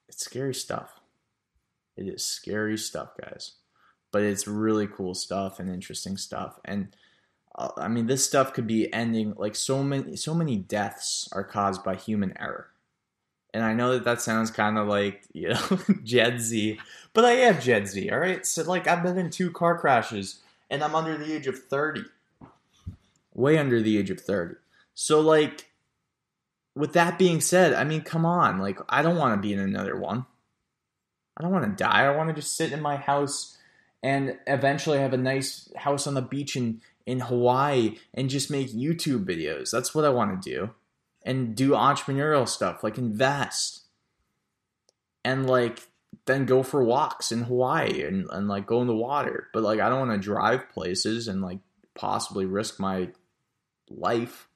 it's 0.09 0.25
scary 0.25 0.53
stuff. 0.53 0.99
It 1.95 2.07
is 2.07 2.23
scary 2.23 2.77
stuff, 2.77 3.11
guys. 3.19 3.53
But 4.11 4.23
it's 4.23 4.47
really 4.47 4.87
cool 4.87 5.13
stuff 5.13 5.59
and 5.59 5.69
interesting 5.69 6.17
stuff. 6.17 6.59
And 6.65 6.95
uh, 7.55 7.69
I 7.77 7.87
mean, 7.87 8.07
this 8.07 8.25
stuff 8.25 8.53
could 8.53 8.67
be 8.67 8.91
ending 8.93 9.35
like 9.37 9.55
so 9.55 9.83
many, 9.83 10.15
so 10.17 10.33
many 10.33 10.57
deaths 10.57 11.29
are 11.31 11.43
caused 11.43 11.83
by 11.83 11.95
human 11.95 12.33
error. 12.37 12.69
And 13.53 13.63
I 13.63 13.73
know 13.73 13.93
that 13.93 14.03
that 14.03 14.21
sounds 14.21 14.51
kind 14.51 14.77
of 14.77 14.87
like, 14.87 15.23
you 15.33 15.49
know, 15.49 15.79
Gen 16.03 16.39
Z, 16.39 16.79
but 17.13 17.25
I 17.25 17.31
am 17.31 17.59
Gen 17.59 17.85
Z, 17.85 18.09
all 18.09 18.19
right? 18.19 18.45
So, 18.45 18.63
like, 18.63 18.87
I've 18.87 19.03
been 19.03 19.17
in 19.17 19.29
two 19.29 19.51
car 19.51 19.77
crashes 19.77 20.41
and 20.69 20.83
I'm 20.83 20.95
under 20.95 21.17
the 21.17 21.33
age 21.33 21.47
of 21.47 21.57
30. 21.57 22.03
Way 23.33 23.57
under 23.57 23.81
the 23.81 23.97
age 23.97 24.11
of 24.11 24.21
30. 24.21 24.55
So, 24.93 25.19
like, 25.19 25.71
with 26.75 26.93
that 26.93 27.17
being 27.17 27.41
said, 27.41 27.73
I 27.73 27.83
mean, 27.83 28.01
come 28.01 28.25
on. 28.25 28.59
Like, 28.59 28.79
I 28.87 29.01
don't 29.01 29.17
want 29.17 29.35
to 29.35 29.47
be 29.47 29.53
in 29.53 29.59
another 29.59 29.97
one. 29.97 30.25
I 31.35 31.41
don't 31.41 31.51
want 31.51 31.65
to 31.65 31.83
die. 31.83 32.03
I 32.05 32.15
want 32.15 32.29
to 32.29 32.35
just 32.35 32.55
sit 32.55 32.71
in 32.71 32.81
my 32.81 32.97
house 32.97 33.57
and 34.03 34.37
eventually 34.45 34.99
have 34.99 35.13
a 35.13 35.17
nice 35.17 35.71
house 35.75 36.05
on 36.05 36.13
the 36.13 36.21
beach 36.21 36.55
in, 36.55 36.81
in 37.05 37.21
Hawaii 37.21 37.97
and 38.13 38.29
just 38.29 38.51
make 38.51 38.71
YouTube 38.71 39.25
videos. 39.25 39.71
That's 39.71 39.95
what 39.95 40.05
I 40.05 40.09
want 40.09 40.41
to 40.41 40.49
do 40.49 40.69
and 41.23 41.55
do 41.55 41.71
entrepreneurial 41.71 42.47
stuff, 42.47 42.83
like 42.83 42.97
invest 42.97 43.83
and 45.23 45.47
like 45.47 45.87
then 46.25 46.45
go 46.45 46.63
for 46.63 46.83
walks 46.83 47.31
in 47.31 47.43
Hawaii 47.43 48.03
and, 48.03 48.27
and 48.31 48.47
like 48.47 48.65
go 48.65 48.81
in 48.81 48.87
the 48.87 48.95
water. 48.95 49.47
But 49.53 49.63
like 49.63 49.79
I 49.79 49.89
don't 49.89 50.07
want 50.07 50.21
to 50.21 50.25
drive 50.25 50.69
places 50.69 51.27
and 51.27 51.41
like 51.41 51.59
possibly 51.93 52.45
risk 52.45 52.79
my 52.79 53.09
life. 53.89 54.47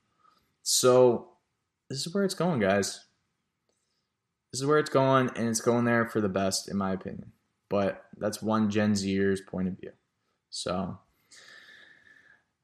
So 0.64 1.30
this 1.90 2.06
is 2.06 2.14
where 2.14 2.24
it's 2.24 2.34
going, 2.34 2.60
guys. 2.60 3.06
This 4.52 4.62
is 4.62 4.68
where 4.68 4.78
it's 4.78 4.90
going, 4.90 5.32
and 5.36 5.48
it's 5.48 5.62
going 5.62 5.86
there 5.86 6.06
for 6.06 6.22
the 6.22 6.30
best, 6.30 6.70
in 6.70 6.78
my 6.78 6.94
opinion. 6.94 7.32
But 7.70 8.06
that's 8.18 8.42
one 8.42 8.70
Gen 8.70 8.96
Zer's 8.96 9.42
point 9.42 9.68
of 9.68 9.80
view. 9.80 9.92
So, 10.52 11.00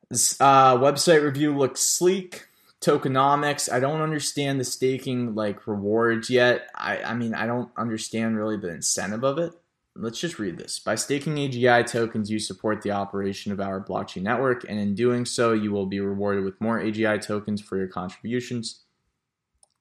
this 0.09 0.39
uh, 0.39 0.77
website 0.77 1.23
review 1.23 1.57
looks 1.57 1.81
sleek. 1.81 2.48
Tokenomics. 2.81 3.71
I 3.71 3.79
don't 3.79 4.01
understand 4.01 4.59
the 4.59 4.63
staking 4.63 5.35
like 5.35 5.67
rewards 5.67 6.29
yet. 6.29 6.69
I, 6.75 7.03
I 7.03 7.13
mean, 7.13 7.33
I 7.33 7.45
don't 7.45 7.69
understand 7.77 8.37
really 8.37 8.57
the 8.57 8.69
incentive 8.69 9.23
of 9.23 9.37
it. 9.37 9.53
Let's 9.95 10.19
just 10.19 10.39
read 10.39 10.57
this. 10.57 10.79
By 10.79 10.95
staking 10.95 11.35
AGI 11.35 11.85
tokens, 11.85 12.31
you 12.31 12.39
support 12.39 12.81
the 12.81 12.91
operation 12.91 13.51
of 13.51 13.59
our 13.59 13.83
blockchain 13.83 14.21
network, 14.21 14.63
and 14.69 14.79
in 14.79 14.95
doing 14.95 15.25
so, 15.25 15.51
you 15.51 15.71
will 15.71 15.87
be 15.87 15.99
rewarded 15.99 16.45
with 16.45 16.61
more 16.61 16.79
AGI 16.79 17.21
tokens 17.21 17.59
for 17.59 17.75
your 17.75 17.87
contributions. 17.87 18.83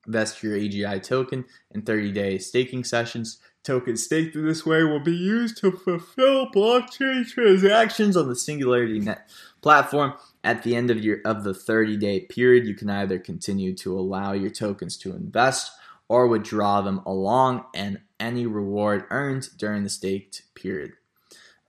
Invest 0.08 0.42
your 0.42 0.56
AGI 0.56 1.02
token 1.02 1.44
in 1.70 1.82
30 1.82 2.12
day 2.12 2.38
staking 2.38 2.82
sessions. 2.82 3.38
Tokens 3.62 4.02
staked 4.02 4.34
in 4.34 4.46
this 4.46 4.64
way 4.64 4.82
will 4.82 4.98
be 4.98 5.14
used 5.14 5.58
to 5.58 5.70
fulfill 5.70 6.50
blockchain 6.50 7.28
transactions 7.28 8.16
on 8.16 8.26
the 8.28 8.34
Singularity 8.34 8.98
Net 8.98 9.28
platform. 9.60 10.14
At 10.48 10.62
the 10.62 10.74
end 10.74 10.90
of 10.90 11.04
your 11.04 11.18
of 11.26 11.44
the 11.44 11.52
30 11.52 11.98
day 11.98 12.20
period, 12.20 12.66
you 12.66 12.74
can 12.74 12.88
either 12.88 13.18
continue 13.18 13.74
to 13.74 13.98
allow 13.98 14.32
your 14.32 14.48
tokens 14.48 14.96
to 14.98 15.14
invest 15.14 15.72
or 16.08 16.26
withdraw 16.26 16.80
them 16.80 17.02
along 17.04 17.66
and 17.74 18.00
any 18.18 18.46
reward 18.46 19.04
earned 19.10 19.50
during 19.58 19.82
the 19.82 19.90
staked 19.90 20.44
period. 20.54 20.92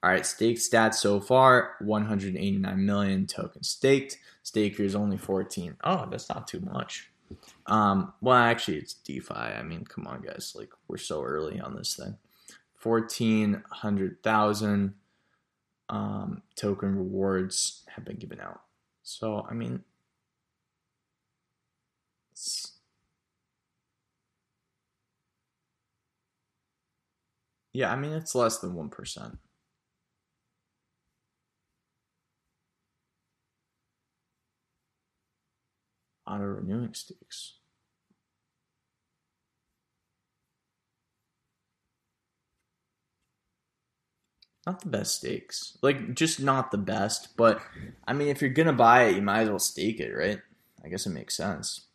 All 0.02 0.10
right, 0.10 0.26
stake 0.26 0.60
stats 0.60 0.94
so 0.94 1.20
far 1.20 1.76
189 1.82 2.86
million 2.86 3.28
tokens 3.28 3.68
staked. 3.68 4.18
Stakers 4.44 4.96
only 4.96 5.18
14. 5.18 5.76
Oh, 5.84 6.08
that's 6.10 6.30
not 6.30 6.48
too 6.48 6.62
much. 6.62 7.12
Um, 7.66 8.14
well, 8.22 8.38
actually, 8.38 8.78
it's 8.78 8.94
DeFi. 8.94 9.34
I 9.34 9.62
mean, 9.62 9.84
come 9.84 10.08
on, 10.08 10.22
guys. 10.22 10.54
Like, 10.56 10.72
we're 10.88 10.96
so 10.96 11.22
early 11.22 11.60
on 11.60 11.76
this 11.76 11.96
thing. 11.96 12.16
1,400,000 12.82 14.94
um, 15.90 16.44
token 16.56 16.96
rewards 16.96 17.84
have 17.94 18.06
been 18.06 18.16
given 18.16 18.40
out. 18.40 18.62
So, 19.10 19.44
I 19.50 19.56
mean, 19.56 19.84
yeah, 27.74 27.92
I 27.92 27.96
mean, 27.96 28.12
it's 28.14 28.36
less 28.36 28.60
than 28.60 28.76
1%. 28.76 29.38
Auto 36.28 36.44
renewing 36.44 36.94
stakes. 36.94 37.59
Not 44.70 44.82
the 44.82 44.90
best 44.90 45.16
stakes. 45.16 45.78
Like 45.82 46.14
just 46.14 46.40
not 46.40 46.72
the 46.72 46.78
best, 46.78 47.36
but 47.36 47.62
I 48.08 48.14
mean 48.14 48.28
if 48.28 48.42
you're 48.42 48.52
gonna 48.52 48.74
buy 48.74 49.06
it, 49.06 49.16
you 49.16 49.22
might 49.22 49.42
as 49.42 49.50
well 49.50 49.60
stake 49.60 50.00
it, 50.00 50.14
right? 50.14 50.40
I 50.84 50.90
guess 50.90 51.06
it 51.06 51.12
makes 51.12 51.36
sense. 51.36 51.88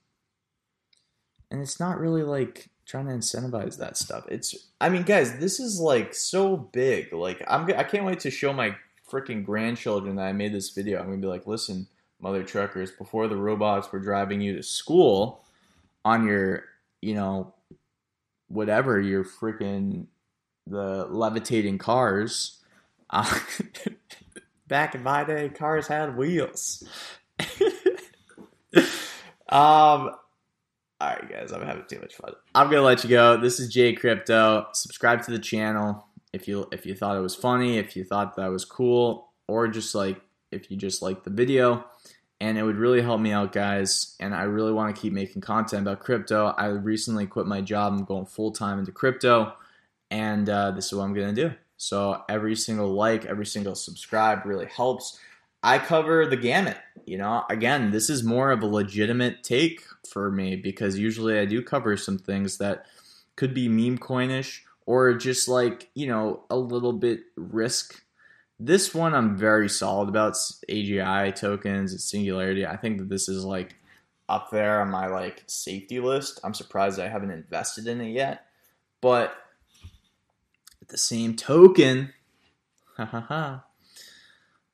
And 1.51 1.61
it's 1.63 1.79
not 1.79 2.01
really 2.01 2.25
like 2.25 2.71
trying 2.85 3.07
to 3.07 3.13
incentivize 3.13 3.79
that 3.79 3.97
stuff. 3.97 4.25
It's 4.29 4.71
I 4.81 4.89
mean 4.89 5.03
guys, 5.03 5.39
this 5.39 5.61
is 5.61 5.79
like 5.79 6.15
so 6.15 6.57
big. 6.57 7.13
Like 7.13 7.43
I'm 7.47 7.65
I 7.75 7.85
can't 7.85 8.05
wait 8.05 8.21
to 8.21 8.31
show 8.31 8.53
my 8.53 8.75
freaking 9.09 9.45
grandchildren 9.45 10.17
that 10.17 10.27
I 10.27 10.33
made 10.33 10.53
this 10.53 10.71
video. 10.71 10.99
I'm 10.99 11.11
to 11.13 11.17
be 11.19 11.27
like, 11.27 11.47
"Listen, 11.47 11.87
mother 12.21 12.43
truckers, 12.43 12.91
before 12.91 13.29
the 13.29 13.37
robots 13.37 13.93
were 13.93 14.01
driving 14.01 14.41
you 14.41 14.57
to 14.57 14.63
school 14.63 15.45
on 16.05 16.27
your, 16.27 16.65
you 17.01 17.15
know, 17.15 17.55
whatever, 18.49 19.01
your 19.01 19.25
freaking 19.25 20.07
the 20.67 21.07
levitating 21.11 21.79
cars. 21.79 22.61
Uh, 23.15 23.39
back 24.69 24.97
in 24.97 25.03
my 25.03 25.23
day, 25.23 25.49
cars 25.49 25.87
had 25.87 26.17
wheels. 26.17 26.83
um, 28.79 28.81
all 29.49 30.19
right, 31.01 31.31
guys, 31.31 31.53
I'm 31.53 31.63
having 31.63 31.85
too 31.89 32.01
much 32.01 32.17
fun. 32.17 32.33
I'm 32.57 32.69
gonna 32.69 32.83
let 32.83 33.05
you 33.05 33.11
go. 33.11 33.37
This 33.37 33.61
is 33.61 33.73
Jay 33.73 33.93
Crypto. 33.93 34.67
Subscribe 34.73 35.23
to 35.23 35.31
the 35.31 35.39
channel 35.39 36.05
if 36.33 36.49
you 36.49 36.69
if 36.73 36.85
you 36.85 36.97
thought 36.97 37.17
it 37.17 37.21
was 37.21 37.37
funny, 37.37 37.79
if 37.79 37.95
you 37.95 38.03
thought 38.03 38.35
that 38.35 38.49
was 38.49 38.65
cool, 38.65 39.31
or 39.47 39.69
just 39.69 39.95
like 39.95 40.21
if 40.51 40.69
you 40.69 40.77
just 40.77 41.01
liked 41.01 41.23
the 41.23 41.31
video. 41.31 41.85
And 42.41 42.59
it 42.59 42.65
would 42.65 42.77
really 42.77 43.01
help 43.01 43.21
me 43.21 43.31
out, 43.31 43.53
guys. 43.53 44.17
And 44.19 44.35
I 44.35 44.43
really 44.43 44.73
want 44.73 44.95
to 44.95 45.01
keep 45.01 45.13
making 45.13 45.41
content 45.41 45.83
about 45.83 46.01
crypto. 46.01 46.47
I 46.49 46.67
recently 46.67 47.27
quit 47.27 47.47
my 47.47 47.61
job. 47.61 47.93
I'm 47.93 48.05
going 48.05 48.27
full 48.27 48.51
time 48.51 48.81
into 48.81 48.91
crypto 48.91 49.55
and 50.11 50.49
uh, 50.49 50.71
this 50.71 50.87
is 50.87 50.95
what 50.95 51.05
I'm 51.05 51.15
going 51.15 51.35
to 51.35 51.49
do. 51.49 51.55
So 51.77 52.23
every 52.29 52.57
single 52.57 52.93
like, 52.93 53.25
every 53.25 53.47
single 53.47 53.75
subscribe 53.75 54.45
really 54.45 54.67
helps. 54.67 55.19
I 55.63 55.79
cover 55.79 56.27
the 56.27 56.37
gamut. 56.37 56.79
You 57.07 57.19
know, 57.19 57.45
again, 57.49 57.91
this 57.91 58.11
is 58.11 58.23
more 58.23 58.51
of 58.51 58.63
a 58.63 58.67
legitimate 58.67 59.43
take 59.43 59.83
for 60.09 60.31
me 60.31 60.57
because 60.57 60.99
usually 60.99 61.39
I 61.39 61.47
do 61.47 61.63
cover 61.63 61.97
some 61.97 62.19
things 62.19 62.59
that 62.59 62.87
could 63.37 63.55
be 63.55 63.69
meme 63.69 63.99
coinish 63.99 64.61
or 64.87 65.15
just 65.15 65.49
like, 65.49 65.91
you 65.95 66.07
know, 66.07 66.45
a 66.51 66.57
little 66.57 66.93
bit 66.93 67.21
risk. 67.37 68.03
This 68.61 68.95
one 68.95 69.15
I'm 69.15 69.37
very 69.37 69.69
solid 69.69 70.09
about 70.09 70.35
AGI 70.69 71.35
tokens, 71.35 72.05
Singularity. 72.05 72.67
I 72.67 72.77
think 72.77 72.99
that 72.99 73.09
this 73.09 73.29
is 73.29 73.45
like 73.45 73.75
up 74.29 74.51
there 74.51 74.81
on 74.81 74.91
my 74.91 75.07
like 75.07 75.43
safety 75.47 76.01
list. 76.01 76.41
I'm 76.45 76.55
surprised 76.55 77.01
I 77.01 77.09
haven't 77.09 77.31
invested 77.31 77.87
in 77.87 78.01
it 78.01 78.11
yet. 78.11 78.47
But 79.01 79.35
the 80.89 80.99
same 80.99 81.37
token, 81.37 82.13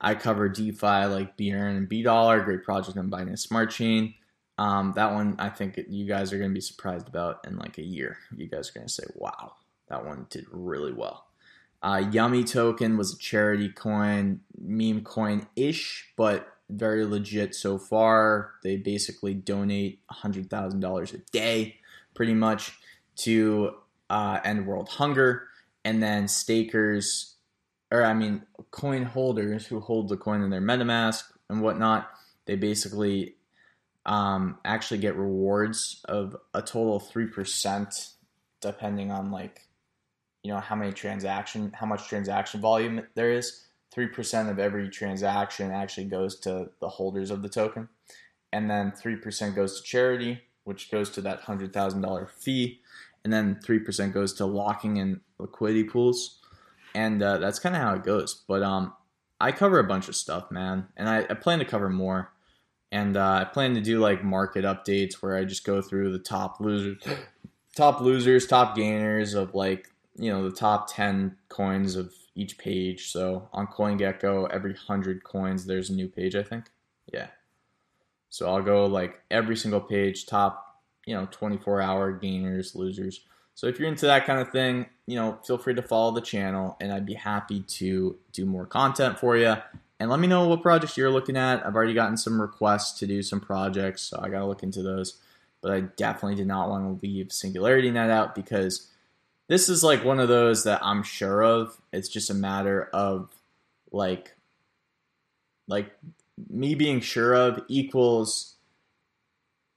I 0.00 0.14
cover 0.14 0.48
DeFi 0.48 1.04
like 1.06 1.36
BRN 1.36 1.76
and 1.76 1.88
B 1.88 2.02
Dollar, 2.02 2.40
great 2.42 2.64
project 2.64 2.96
on 2.96 3.10
Binance 3.10 3.40
Smart 3.40 3.70
Chain. 3.70 4.14
Um, 4.58 4.92
that 4.96 5.12
one 5.12 5.36
I 5.38 5.48
think 5.48 5.80
you 5.88 6.06
guys 6.06 6.32
are 6.32 6.38
going 6.38 6.50
to 6.50 6.54
be 6.54 6.60
surprised 6.60 7.08
about 7.08 7.46
in 7.46 7.56
like 7.56 7.78
a 7.78 7.82
year. 7.82 8.18
You 8.36 8.46
guys 8.46 8.70
are 8.70 8.72
going 8.74 8.86
to 8.86 8.92
say, 8.92 9.04
"Wow, 9.14 9.54
that 9.88 10.04
one 10.04 10.26
did 10.30 10.46
really 10.50 10.92
well." 10.92 11.26
Uh, 11.82 12.02
Yummy 12.10 12.44
token 12.44 12.98
was 12.98 13.14
a 13.14 13.18
charity 13.18 13.70
coin, 13.70 14.40
meme 14.58 15.02
coin 15.02 15.46
ish, 15.56 16.12
but 16.16 16.46
very 16.68 17.06
legit 17.06 17.54
so 17.54 17.78
far. 17.78 18.52
They 18.62 18.76
basically 18.76 19.34
donate 19.34 20.00
$100,000 20.12 21.14
a 21.14 21.18
day 21.32 21.76
pretty 22.14 22.34
much 22.34 22.78
to 23.16 23.76
uh, 24.10 24.40
end 24.44 24.66
world 24.66 24.90
hunger 24.90 25.48
and 25.84 26.02
then 26.02 26.28
stakers, 26.28 27.36
or 27.90 28.04
I 28.04 28.14
mean, 28.14 28.42
coin 28.70 29.04
holders 29.04 29.66
who 29.66 29.80
hold 29.80 30.08
the 30.08 30.16
coin 30.16 30.42
in 30.42 30.50
their 30.50 30.60
MetaMask 30.60 31.24
and 31.48 31.62
whatnot, 31.62 32.10
they 32.46 32.56
basically 32.56 33.36
um, 34.06 34.58
actually 34.64 34.98
get 34.98 35.16
rewards 35.16 36.04
of 36.08 36.36
a 36.54 36.62
total 36.62 36.96
of 36.96 37.08
three 37.08 37.26
percent, 37.26 38.10
depending 38.60 39.10
on 39.10 39.30
like, 39.30 39.68
you 40.42 40.52
know, 40.52 40.60
how 40.60 40.76
many 40.76 40.92
transaction, 40.92 41.72
how 41.74 41.86
much 41.86 42.08
transaction 42.08 42.60
volume 42.60 43.02
there 43.14 43.32
is. 43.32 43.66
Three 43.92 44.06
percent 44.06 44.48
of 44.48 44.58
every 44.58 44.88
transaction 44.88 45.72
actually 45.72 46.06
goes 46.06 46.38
to 46.40 46.70
the 46.80 46.88
holders 46.88 47.30
of 47.30 47.42
the 47.42 47.48
token, 47.48 47.88
and 48.52 48.70
then 48.70 48.92
three 48.92 49.16
percent 49.16 49.56
goes 49.56 49.80
to 49.80 49.86
charity, 49.86 50.42
which 50.62 50.90
goes 50.92 51.10
to 51.10 51.20
that 51.22 51.40
hundred 51.40 51.72
thousand 51.72 52.02
dollar 52.02 52.26
fee, 52.26 52.80
and 53.24 53.32
then 53.32 53.60
3% 53.64 54.12
goes 54.12 54.32
to 54.34 54.46
locking 54.46 54.96
in 54.96 55.20
liquidity 55.38 55.84
pools. 55.84 56.38
And 56.94 57.22
uh, 57.22 57.38
that's 57.38 57.58
kind 57.58 57.76
of 57.76 57.82
how 57.82 57.94
it 57.94 58.02
goes. 58.02 58.42
But 58.48 58.62
um, 58.62 58.92
I 59.40 59.52
cover 59.52 59.78
a 59.78 59.84
bunch 59.84 60.08
of 60.08 60.16
stuff, 60.16 60.50
man. 60.50 60.88
And 60.96 61.08
I, 61.08 61.18
I 61.28 61.34
plan 61.34 61.58
to 61.58 61.64
cover 61.64 61.88
more. 61.88 62.32
And 62.92 63.16
uh, 63.16 63.32
I 63.42 63.44
plan 63.44 63.74
to 63.74 63.80
do 63.80 64.00
like 64.00 64.24
market 64.24 64.64
updates 64.64 65.14
where 65.14 65.36
I 65.36 65.44
just 65.44 65.64
go 65.64 65.80
through 65.80 66.12
the 66.12 66.18
top 66.18 66.60
losers, 66.60 67.02
top 67.76 68.00
losers, 68.00 68.46
top 68.46 68.74
gainers 68.74 69.34
of 69.34 69.54
like, 69.54 69.88
you 70.16 70.30
know, 70.30 70.48
the 70.48 70.56
top 70.56 70.92
10 70.92 71.36
coins 71.48 71.94
of 71.94 72.12
each 72.34 72.58
page. 72.58 73.12
So 73.12 73.48
on 73.52 73.68
CoinGecko, 73.68 74.50
every 74.50 74.72
100 74.72 75.22
coins, 75.22 75.66
there's 75.66 75.90
a 75.90 75.94
new 75.94 76.08
page, 76.08 76.34
I 76.34 76.42
think. 76.42 76.70
Yeah. 77.12 77.28
So 78.28 78.48
I'll 78.48 78.62
go 78.62 78.86
like 78.86 79.20
every 79.30 79.56
single 79.56 79.80
page, 79.80 80.26
top 80.26 80.69
you 81.06 81.14
know 81.14 81.28
24 81.30 81.80
hour 81.80 82.12
gainers, 82.12 82.74
losers. 82.74 83.20
So 83.54 83.66
if 83.66 83.78
you're 83.78 83.88
into 83.88 84.06
that 84.06 84.26
kind 84.26 84.40
of 84.40 84.50
thing, 84.50 84.86
you 85.06 85.16
know, 85.16 85.38
feel 85.46 85.58
free 85.58 85.74
to 85.74 85.82
follow 85.82 86.12
the 86.12 86.20
channel, 86.20 86.76
and 86.80 86.92
I'd 86.92 87.06
be 87.06 87.14
happy 87.14 87.60
to 87.60 88.16
do 88.32 88.46
more 88.46 88.66
content 88.66 89.18
for 89.18 89.36
you. 89.36 89.56
And 89.98 90.08
let 90.08 90.18
me 90.18 90.28
know 90.28 90.48
what 90.48 90.62
projects 90.62 90.96
you're 90.96 91.10
looking 91.10 91.36
at. 91.36 91.66
I've 91.66 91.74
already 91.74 91.92
gotten 91.92 92.16
some 92.16 92.40
requests 92.40 92.98
to 93.00 93.06
do 93.06 93.22
some 93.22 93.40
projects, 93.40 94.00
so 94.02 94.18
I 94.22 94.30
got 94.30 94.38
to 94.38 94.46
look 94.46 94.62
into 94.62 94.82
those. 94.82 95.18
But 95.60 95.72
I 95.72 95.80
definitely 95.80 96.36
did 96.36 96.46
not 96.46 96.70
want 96.70 97.02
to 97.02 97.06
leave 97.06 97.32
Singularity 97.32 97.90
Net 97.90 98.08
out 98.08 98.34
because 98.34 98.88
this 99.48 99.68
is 99.68 99.84
like 99.84 100.04
one 100.04 100.20
of 100.20 100.28
those 100.28 100.64
that 100.64 100.82
I'm 100.82 101.02
sure 101.02 101.42
of. 101.42 101.78
It's 101.92 102.08
just 102.08 102.30
a 102.30 102.34
matter 102.34 102.88
of 102.94 103.28
like, 103.92 104.34
like 105.68 105.90
me 106.48 106.74
being 106.74 107.00
sure 107.00 107.34
of 107.34 107.62
equals 107.68 108.54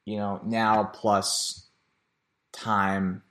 you 0.06 0.18
know, 0.18 0.42
now 0.44 0.84
plus 0.84 1.68
time, 2.52 3.24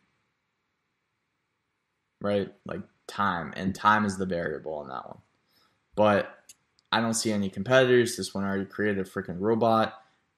right? 2.21 2.53
Like 2.65 2.83
time, 3.07 3.53
and 3.57 3.75
time 3.75 4.05
is 4.05 4.17
the 4.17 4.27
variable 4.27 4.75
on 4.75 4.89
that 4.89 5.07
one. 5.07 5.19
But 5.95 6.35
I 6.91 7.01
don't 7.01 7.15
see 7.15 7.33
any 7.33 7.51
competitors. 7.51 8.17
This 8.17 8.35
one 8.35 8.45
already 8.45 8.65
created 8.65 9.07
a 9.07 9.09
freaking 9.09 9.41
robot, 9.41 9.95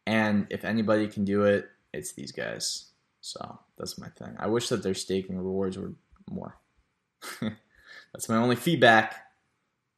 and 0.06 0.46
if 0.50 0.64
anybody 0.64 1.06
can 1.08 1.24
do 1.24 1.44
it, 1.44 1.68
it's 1.92 2.12
these 2.12 2.32
guys. 2.32 2.90
So 3.20 3.58
that's 3.78 3.98
my 3.98 4.08
thing. 4.08 4.36
I 4.38 4.48
wish 4.48 4.68
that 4.68 4.82
their 4.82 4.94
staking 4.94 5.38
rewards 5.38 5.78
were 5.78 5.94
more. 6.30 6.58
that's 7.40 8.28
my 8.28 8.36
only 8.36 8.56
feedback. 8.56 9.14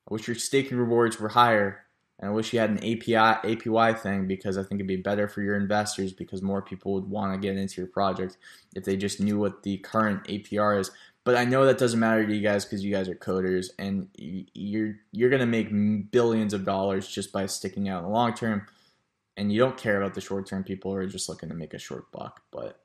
I 0.09 0.15
wish 0.15 0.29
your 0.29 0.37
staking 0.37 0.79
rewards 0.79 1.19
were 1.19 1.31
higher. 1.31 1.86
And 2.19 2.31
I 2.31 2.33
wish 2.33 2.53
you 2.53 2.61
had 2.61 2.71
an 2.71 2.79
API 2.79 3.57
APY 3.57 3.99
thing 3.99 4.27
because 4.27 4.57
I 4.57 4.63
think 4.63 4.81
it'd 4.81 4.87
be 4.87 4.97
better 4.97 5.29
for 5.29 5.43
your 5.43 5.57
investors 5.57 6.13
because 6.13 6.41
more 6.41 6.63
people 6.63 6.95
would 6.95 7.09
want 7.09 7.33
to 7.33 7.39
get 7.39 7.59
into 7.59 7.81
your 7.81 7.89
project 7.89 8.39
if 8.75 8.85
they 8.85 8.97
just 8.97 9.21
knew 9.21 9.39
what 9.39 9.63
the 9.63 9.79
current 9.79 10.25
APR 10.25 10.81
is. 10.81 10.91
But 11.25 11.37
I 11.37 11.45
know 11.45 11.67
that 11.67 11.79
doesn't 11.79 12.01
matter 12.01 12.27
to 12.27 12.35
you 12.35 12.41
guys 12.41 12.65
because 12.65 12.85
you 12.85 12.93
guys 12.93 13.09
are 13.09 13.15
coders 13.15 13.71
and 13.79 14.09
you're 14.17 14.95
you're 15.13 15.31
gonna 15.31 15.45
make 15.45 15.69
billions 16.11 16.55
of 16.55 16.65
dollars 16.65 17.09
just 17.09 17.33
by 17.33 17.47
sticking 17.47 17.89
out 17.89 17.99
in 17.99 18.05
the 18.05 18.11
long 18.11 18.33
term, 18.33 18.67
and 19.37 19.53
you 19.53 19.59
don't 19.59 19.77
care 19.77 20.01
about 20.01 20.15
the 20.15 20.21
short 20.21 20.47
term 20.47 20.63
people 20.65 20.93
who 20.93 20.99
are 20.99 21.07
just 21.07 21.29
looking 21.29 21.49
to 21.49 21.55
make 21.55 21.75
a 21.75 21.79
short 21.79 22.11
buck. 22.13 22.43
But 22.51 22.81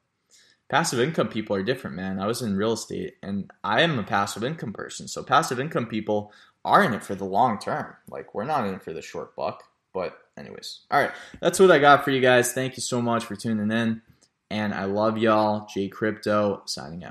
passive 0.72 1.02
income 1.02 1.28
people 1.28 1.56
are 1.56 1.64
different, 1.64 1.98
man. 1.98 2.20
I 2.20 2.26
was 2.26 2.42
in 2.42 2.56
real 2.56 2.72
estate 2.72 3.18
and 3.22 3.52
I 3.62 3.82
am 3.82 4.00
a 4.00 4.04
passive 4.04 4.44
income 4.44 4.72
person. 4.72 5.08
So 5.08 5.22
passive 5.22 5.60
income 5.60 5.86
people 5.86 6.32
are 6.64 6.84
in 6.84 6.94
it 6.94 7.04
for 7.04 7.16
the 7.16 7.26
long 7.26 7.60
term. 7.60 7.96
Like 8.10 8.34
we're 8.34 8.46
not 8.46 8.68
in 8.68 8.76
it 8.76 8.84
for 8.84 8.94
the 8.94 9.02
short 9.02 9.36
buck. 9.36 9.64
But 9.94 10.18
anyways, 10.38 10.82
all 10.90 11.02
right, 11.02 11.12
that's 11.42 11.60
what 11.60 11.72
I 11.72 11.80
got 11.80 12.06
for 12.06 12.12
you 12.12 12.22
guys. 12.22 12.54
Thank 12.54 12.78
you 12.78 12.82
so 12.82 13.02
much 13.02 13.26
for 13.26 13.36
tuning 13.36 13.72
in, 13.72 14.02
and 14.50 14.74
I 14.74 14.86
love 14.86 15.18
y'all. 15.18 15.68
J 15.74 15.90
Crypto 15.90 16.64
signing 16.66 17.04
out. 17.04 17.10